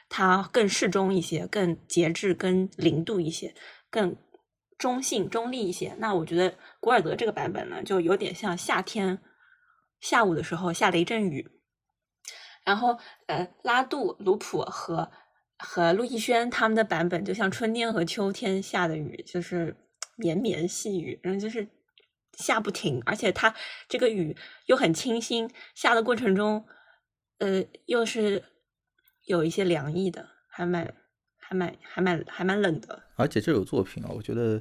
[0.10, 3.54] 它更适中一些，更节制，更零度一些，
[3.92, 4.16] 更。
[4.84, 5.96] 中性、中立一些。
[6.00, 9.20] 那我觉得古尔德这个版本呢，就有点像夏天
[10.02, 11.50] 下午的时候下雷阵雨。
[12.66, 15.10] 然后，呃，拉杜、鲁普和
[15.58, 19.78] 和陆逸轩他们的版本，就像春天和秋天下的雨，就是
[20.18, 21.70] 绵绵细雨，然后就是
[22.34, 23.56] 下不停，而且它
[23.88, 24.36] 这个雨
[24.66, 26.66] 又很清新，下的过程中，
[27.38, 28.44] 呃，又是
[29.24, 30.94] 有一些凉意的，还蛮。
[31.54, 34.60] 还蛮还蛮还蛮冷的，而且这首作品啊，我觉得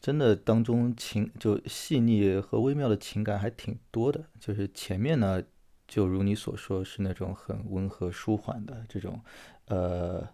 [0.00, 4.24] 真的当中情就细腻和微妙的情感还挺多的。
[4.40, 5.40] 就是前面呢，
[5.86, 9.20] 就如你所说，是那种很温和舒缓的这种，
[9.66, 10.28] 呃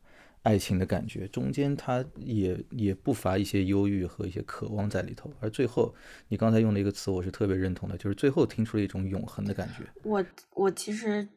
[0.45, 5.31] 爱情的感觉，中间它也也不乏一些忧郁和一些渴望在里头。
[5.41, 5.95] 而最后，
[6.29, 9.85] 你刚才用的一个词，我是特别认同的，就是最后听出了一种永恒的感觉。
[10.05, 10.25] 我
[10.55, 11.29] 我其实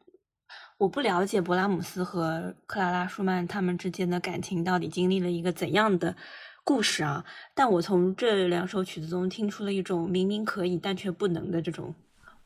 [0.81, 6.15] 我不了解勃拉姆斯和克拉拉舒曼他们之间的感情到底经历了一个怎样的
[6.63, 11.93] 故事啊，但我从这两首曲子中听出了一种明明可以但却不能的这种。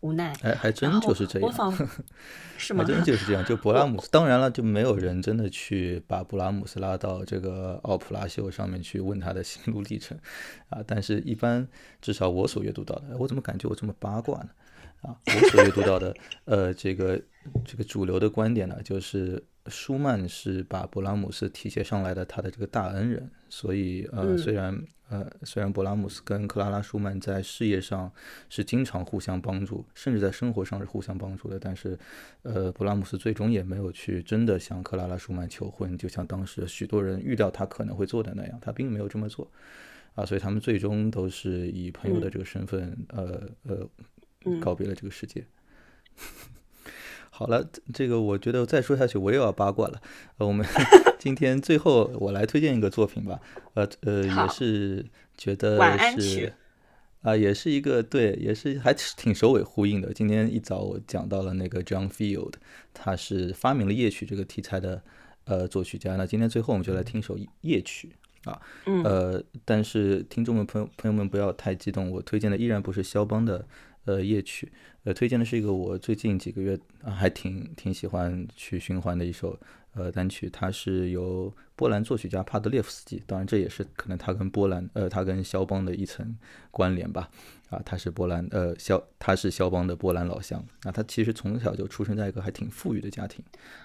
[0.01, 1.51] 无奈，哎，还真就是这样，
[2.59, 2.83] 是吗？
[2.83, 3.43] 还真就是这样。
[3.43, 10.15] 就勃拉姆斯，当然了，就没有人真的去把勃拉姆斯拉到这个奥普拉秀上面去问他的心路历程
[10.69, 10.83] 啊。
[10.85, 11.67] 但是，一般
[12.01, 14.49] 至少我所阅读到的，我怎么感觉我这么八卦呢？
[15.05, 16.15] 啊，我所阅读到的，
[16.45, 17.21] 呃，这个
[17.63, 24.83] 这个主流的观点呢，就是舒曼是把勃拉姆斯提携上来的他的这个大恩人，所以呃，虽然。
[25.07, 28.11] 呃，虽然勃拉姆斯跟克拉拉舒曼在事业上
[28.49, 31.95] 是经常互相帮助，甚至在生活上是互相帮助的，但是，
[32.41, 39.47] 呃，勃拉姆斯最终也没有去真的向克拉拉舒曼求婚，就像当时许多人预料他可能会做的那样，他并没有这么做，
[40.15, 43.87] 啊，所以他们最终都是以朋友的这个身份，呃呃，
[44.59, 45.45] 告别了这个世界。
[47.29, 50.01] 好了，这个我觉得再说下去我又要八卦了。
[50.37, 50.65] 呃，我们
[51.19, 53.41] 今天最后我来推荐一个作品吧。
[53.73, 55.05] 呃呃，也是
[55.37, 55.77] 觉得
[56.17, 56.53] 是
[57.23, 60.13] 啊，也是一个对，也是还挺首尾呼应的。
[60.13, 62.53] 今天一早我讲到了那个 John Field，
[62.93, 65.03] 他是发明了夜曲这个题材的
[65.43, 66.15] 呃作曲家。
[66.15, 68.15] 那今天最后我们就来听首夜曲
[68.45, 68.61] 啊。
[69.03, 73.67] 呃，但是听众们朋友朋友们不要太激动，我推荐的依然不是肖邦的。
[74.05, 74.71] 呃，夜曲，
[75.03, 79.59] 呃，推荐的是一个我最近几个月还挺挺喜欢去循环的一首
[79.95, 86.37] 呃单曲，它是由波兰作曲家帕德列夫斯基，当然这也是可能他跟波兰呃他跟肖邦的一层
[86.69, 87.29] 关联吧，
[87.69, 93.43] 啊，他是波兰呃肖他是肖邦的波兰老乡，啊，他其实从小就出生在一个还挺富裕的家庭，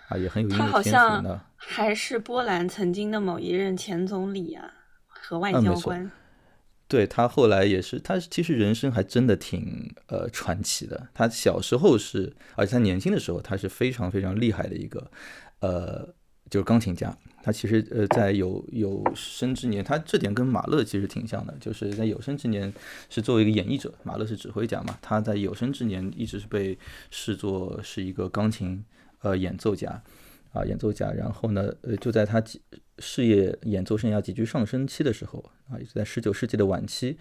[0.09, 4.71] 啊，也很有音乐天赋呢，还是波兰曾经的某一任前总理啊
[5.09, 6.11] 和外交官。
[6.91, 11.09] 对他后来也是，他其实人生还真的挺呃传奇的。
[11.15, 15.11] 他小时候是，而且他年轻的时候，他是非常非常厉害的一个，
[15.61, 16.13] 呃，
[16.51, 17.17] 就是钢琴家。
[17.45, 22.73] 他其实呃在有有生之年，他这点跟马勒其实挺像的，就是在有生之年
[23.09, 26.77] 是作为一个演绎者，马勒是指挥家嘛，他在有生之年一直是被
[27.13, 28.85] 视作是一个钢琴
[29.21, 30.03] 呃演奏家。
[30.53, 32.43] 啊，演奏家，然后呢，呃，就在他
[33.01, 37.17] 事业演奏生涯急剧上升期的时候，啊，也是在十九世纪的晚期，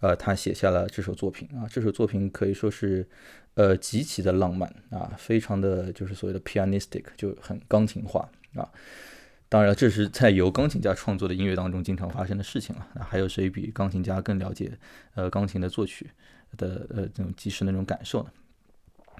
[0.00, 3.06] 呃，他写下了这首作品啊，这首作品可以说是，
[3.54, 8.70] 呃，极其的浪漫啊，非常的就是所谓的 pianistic，就很钢琴化啊。
[9.48, 12.88] 当然，这是在由钢琴家创作的音乐当中经常发生的事情了。
[12.94, 14.72] 那还有谁比钢琴家更了解
[15.14, 16.10] 呃钢琴的作曲
[16.56, 18.30] 的呃这种即时那种感受呢？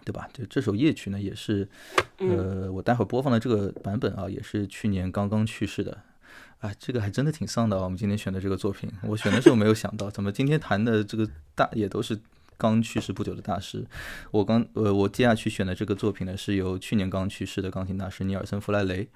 [0.04, 0.28] 对吧？
[0.32, 1.66] 就这首夜曲呢，也是，
[2.18, 5.98] 呃，我待会儿播放的这个版本啊，也是去年刚刚去世的，
[6.60, 7.84] 啊，这个还真的挺丧的啊。
[7.84, 12.18] 我们今天选的这个作品，我选的时候没有想到，怎么今天弹的这个大也都是
[12.58, 13.84] 刚去世不久的大师。
[14.30, 19.08] 我刚呃，我接下去选的这个作品呢，是由去年刚去世的钢琴大师尼尔森·弗莱雷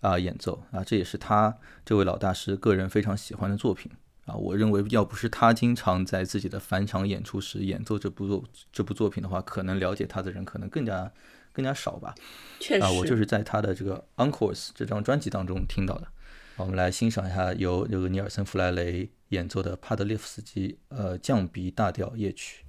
[0.00, 1.54] 啊演奏啊，这也是他
[1.84, 3.90] 这位老大师个人非常喜欢的作品。
[4.32, 8.42] 啊，我认为要不是他经常在自己的返场演出时演奏这部作
[8.72, 11.12] 这部作品的话，可能了解他的人可能更加
[11.52, 12.14] 更加少吧。
[12.58, 16.08] 确实，啊，我就是在他的这个 Encores 这张专辑当中听到的。
[16.56, 22.64] 我们来欣赏一下由这个尼尔森·弗莱雷演奏的帕德列夫斯基呃降 B 大调夜曲。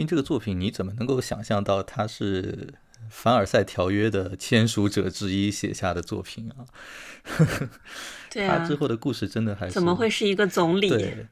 [0.00, 2.72] 听这个作品，你怎么能够想象到他是
[3.10, 6.64] 凡尔赛条约的签署者之一写下的作品啊？
[8.30, 10.88] 对啊， 他之后的故事真的还是怎么会是一个总理？
[10.88, 11.26] 对，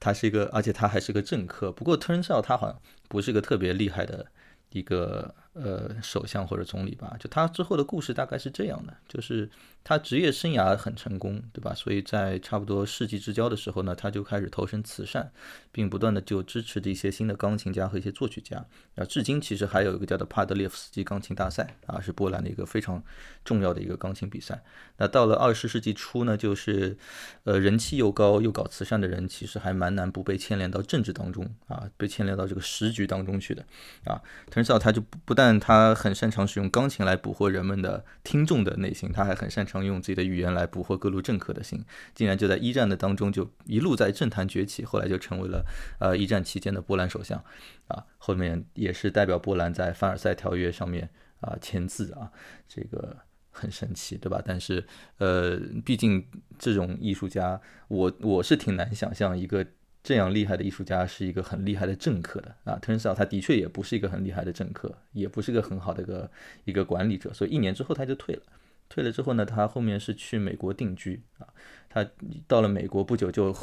[0.00, 1.70] 他是一个，而且他还是个政客。
[1.70, 4.28] 不过 turns out 他好像不是个特别厉害的
[4.70, 7.16] 一个呃首相或者总理吧？
[7.18, 9.48] 就他之后的故事大概是这样的，就是
[9.82, 11.72] 他职业生涯很成功，对吧？
[11.74, 15.30] 所以在差不多世纪之交的时候呢，他就开始投身慈善，
[15.72, 18.64] 并不断的就支持着一些新的钢琴家和一些作曲家。
[18.96, 23.02] 啊，至今其实还有一个叫做帕德列夫斯基钢琴大赛啊，是波兰的一个非常
[23.44, 24.62] 重要的一个钢琴比赛。
[24.96, 26.96] 那到了二十世纪初呢，就是
[27.42, 33.64] 呃人气又高又搞慈善的人，其实还蛮难不被牵连到政治当中啊，被牵连到这个时局当中去的
[34.04, 34.22] 啊。
[34.50, 41.84] turns out 他就不不但但他很擅长使用钢琴来捕获人们的听众的内心，他还很擅长用自己的语言来捕获各路政客的心，
[42.14, 45.62] 竟然就在一战的当中就一路在政坛崛起，后来就成为了
[46.00, 47.44] 呃一战期间的波兰首相。
[47.88, 51.10] 啊，后面也是代表波兰在凡尔赛条约上面
[51.40, 52.32] 啊签字啊，
[52.66, 53.14] 这个
[53.50, 54.40] 很神奇，对吧？
[54.42, 54.82] 但是
[55.18, 56.26] 呃，毕竟
[56.58, 59.66] 这种艺术家，我我是挺难想象一个
[60.04, 62.78] 这样厉害的艺术家是一个很厉害的政客的啊。
[62.80, 66.30] turns out 他的确也不是一个很厉害的政客，也不是个很好的一个
[66.66, 68.42] 一个管理者，所以一年之后他就退了。
[68.88, 71.48] 退了之后呢，他后面是去美国定居啊。
[71.88, 72.06] 他
[72.46, 73.56] 到了美国不久就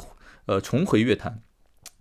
[0.46, 1.40] 呃重回乐坛。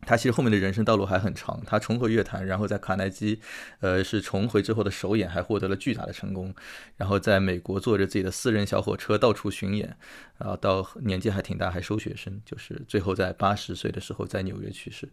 [0.05, 3.39] 他其实后面的人生道路还很长，他重回乐坛，然后在卡耐基，
[3.79, 6.53] 呃，是重回之后的首演，还获得了巨大的成功。
[6.97, 9.95] 然后在美国坐着自己的私人小火车到处巡演，
[10.37, 15.07] 然后到年纪还挺大，还收学生，就是最后在八十岁的时候在纽约去世，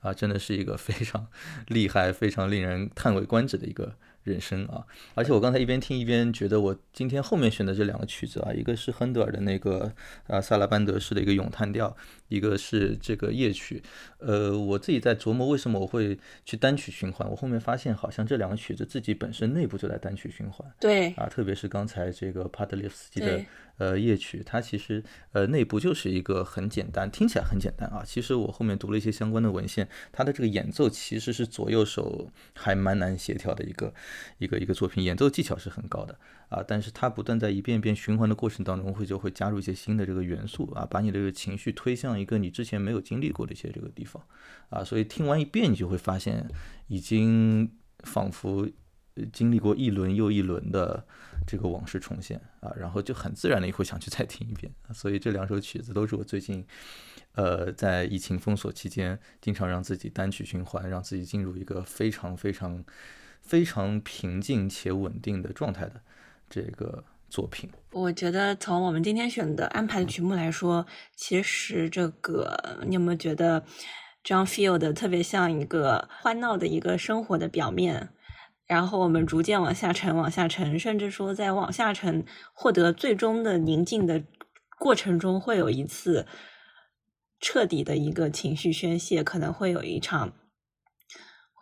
[0.00, 1.26] 啊，真的是一个非常
[1.68, 3.94] 厉害、非常令人叹为观止的一个。
[4.24, 4.86] 人生啊，
[5.16, 9.92] 而且我刚才一边听一边觉得，我今天后面选的这两个曲子啊，一个是亨德尔的那个
[10.28, 11.96] 啊萨拉班德式的一个咏叹调，
[12.32, 13.82] 一个是这个夜曲。
[14.18, 20.66] 呃，我自己在琢磨为什么我会去单曲循环，我后面发现好像这两个曲子自己本身内部就在单曲循环。
[20.80, 23.44] 对啊，特别是刚才这个帕德列夫斯基的。
[23.78, 25.02] 呃，夜曲它其实
[25.32, 28.04] 呃内部就是一个很简单，听起来很简单啊。
[28.06, 33.92] 其实我后面读了一些相关的文献，它的这个演奏其实是左右手还蛮难协调的一个
[34.38, 36.16] 一个一个作品，演奏技巧是很高的
[36.52, 36.62] 啊。
[36.66, 44.22] 但是它不断在一遍遍循环的过程当中，会就会加入一些新的这个元素啊，把你这个情绪推向一个你之前没有经历过的一些这个地方
[44.68, 44.84] 啊。
[44.84, 46.46] 所以听完一遍，你就会发现
[46.88, 47.70] 已经
[48.00, 48.68] 仿佛
[49.32, 51.06] 经历过一轮又一轮的。
[51.44, 56.64] 这个往事重现啊，然后就很自然的也会想去再听一遍，所以这两首曲子都是我最近，
[57.32, 62.84] 呃，在疫情封锁期间，经常让自己单曲循环，让自己进入一个非常非常
[63.40, 66.00] 非常平静且稳定的状态的
[66.52, 67.70] 这个作品。
[67.92, 73.64] 我觉得从我们今天选的安排的曲目来说，其实这个你有没有觉得
[74.22, 78.10] ，John Field 特别像一个欢闹的一个生活的表面？
[78.66, 84.22] 然后我们逐渐往下沉，往下沉，甚至说在往下沉获得最终的宁静的
[84.78, 86.26] 过程中，会有一次
[87.40, 90.32] 彻底的一个情绪宣泄，可能会有一场，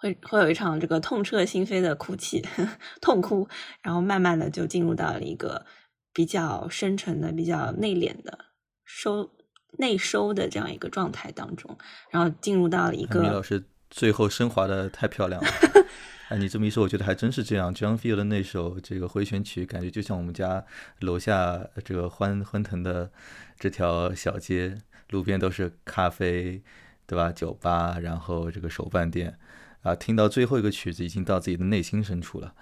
[0.01, 2.43] 会会有一场这个痛彻心扉的哭泣，
[3.01, 3.47] 痛哭，
[3.82, 5.66] 然后慢慢的就进入到了一个
[6.12, 8.47] 比较深沉的、比较内敛的
[8.85, 9.31] 收
[9.78, 11.77] 内收的这样一个状态当中，
[12.10, 13.20] 然后进入到了一个。
[13.20, 15.48] 李老师最后升华的太漂亮了。
[16.31, 17.74] 哎，你这么一说，我觉得还真是这样。
[17.74, 20.64] John Field 的那首这个回旋曲，感觉就像我们家
[21.01, 23.10] 楼下这个欢欢腾的
[23.59, 24.78] 这条小街，
[25.09, 26.62] 路边都是咖啡，
[27.05, 27.32] 对吧？
[27.32, 29.36] 酒吧，然后这个手办店，
[29.82, 32.55] 啊，听到最后一个曲子，已经到自己的内心深处了，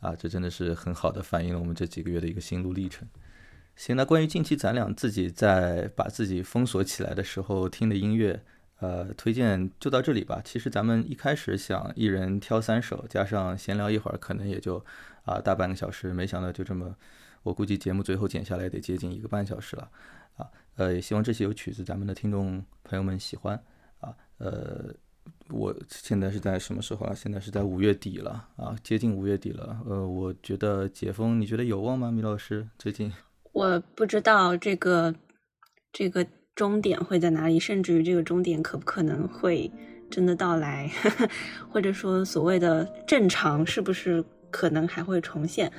[0.00, 3.08] 啊，这真的是很好的反映了我们这几个月的一个心路历程。
[3.74, 8.42] 行，那关于近期咱俩自己在把自己封锁起来的时候听的音乐。
[8.78, 10.42] 呃，推荐就到这里吧。
[10.44, 14.84] 其实咱们一开始想一人挑三首，加上闲聊一会儿，可能也就
[15.24, 16.12] 啊大半个小时。
[16.12, 16.94] 没想到就这么，
[17.42, 19.90] 我估计节目最后剪下来得接近一个半小时了
[20.36, 20.46] 啊。
[20.74, 23.58] 呃，也希望这些有曲子咱们的听众朋友们喜欢
[24.00, 24.14] 啊。
[24.36, 24.92] 呃，
[25.50, 27.14] 我现在是在什么时候啊？
[27.14, 29.80] 现在是在五月底了啊，接近五月底了。
[29.86, 32.68] 呃，我觉得解封，你觉得有望吗，米老师？
[32.78, 33.12] 最近
[33.52, 35.14] 我不知道这个
[35.92, 36.26] 这个。
[36.56, 37.60] 终点会在哪里？
[37.60, 39.70] 甚至于这个终点可不可能会
[40.10, 40.90] 真的到来，
[41.68, 45.70] 或者说所谓的正常是不是可能还会重现，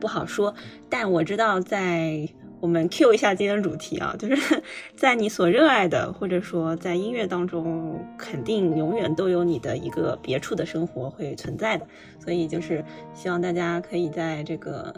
[0.00, 0.52] 不好说。
[0.90, 2.28] 但我知道，在
[2.64, 4.62] 我们 Q 一下今天的主题啊，就是
[4.96, 11.86] 在你所热爱的，或者说在音乐当中，肯定永远都有你的一个别处的生活会存在的。
[12.18, 12.82] 所以就是
[13.12, 14.94] 希望大家可以在这个。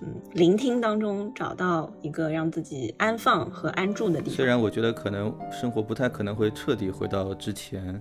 [0.00, 4.34] 嗯，聆听当中找到一个让自己安放和安住的地方。
[4.36, 8.00] 虽然我觉得可能生活不太可能会彻底回到之前，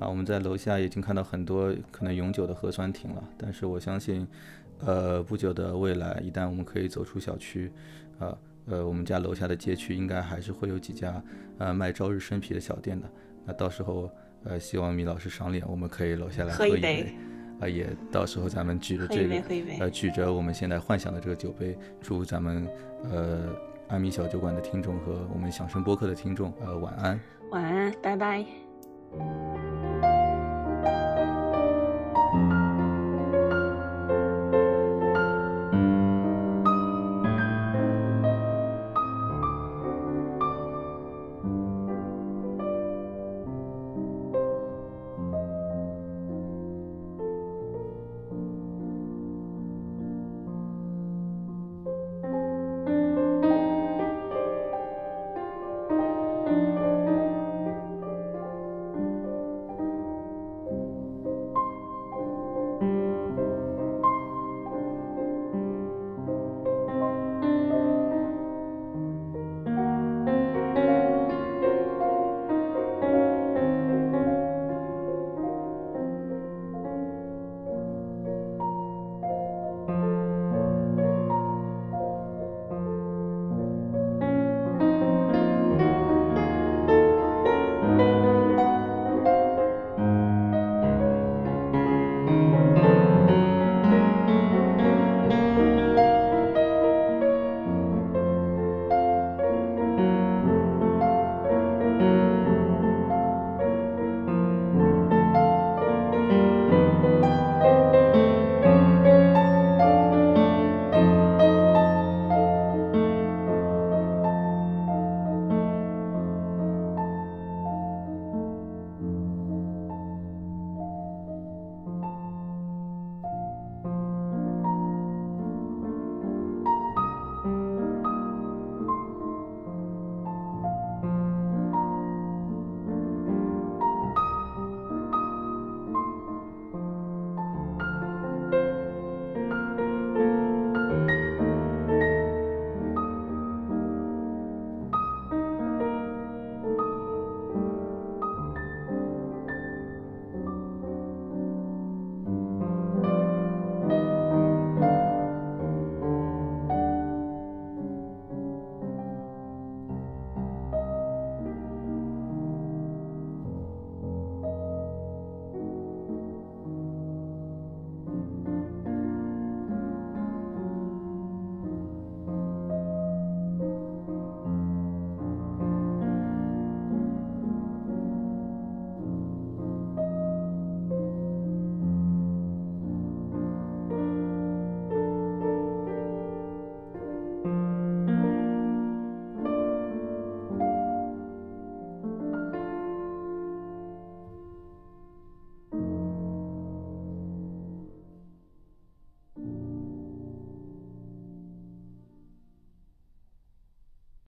[0.00, 4.24] 啊，我们在楼下已经看到很多可能永久的核酸亭了，但是我相信，
[4.84, 7.72] 呃，不久的未来，一旦我们可以走出小区，
[8.18, 8.36] 啊，
[8.66, 11.22] 呃，我们家楼下的街区应该还是会有几家
[11.58, 13.06] 呃卖朝日生啤的小店的。
[13.44, 14.10] 那到时候，
[14.44, 17.14] 呃，希望米老师赏脸，我们可以楼下来喝一杯，
[17.60, 19.42] 啊，也到时候咱们举着这个，
[19.80, 22.66] 呃，举着我们现在幻想的这个酒杯，祝咱们
[23.04, 23.48] 呃
[23.88, 27.20] 阿米小酒馆的听众和我们响声播客的听众，呃，晚安，
[27.50, 28.44] 晚安，拜拜。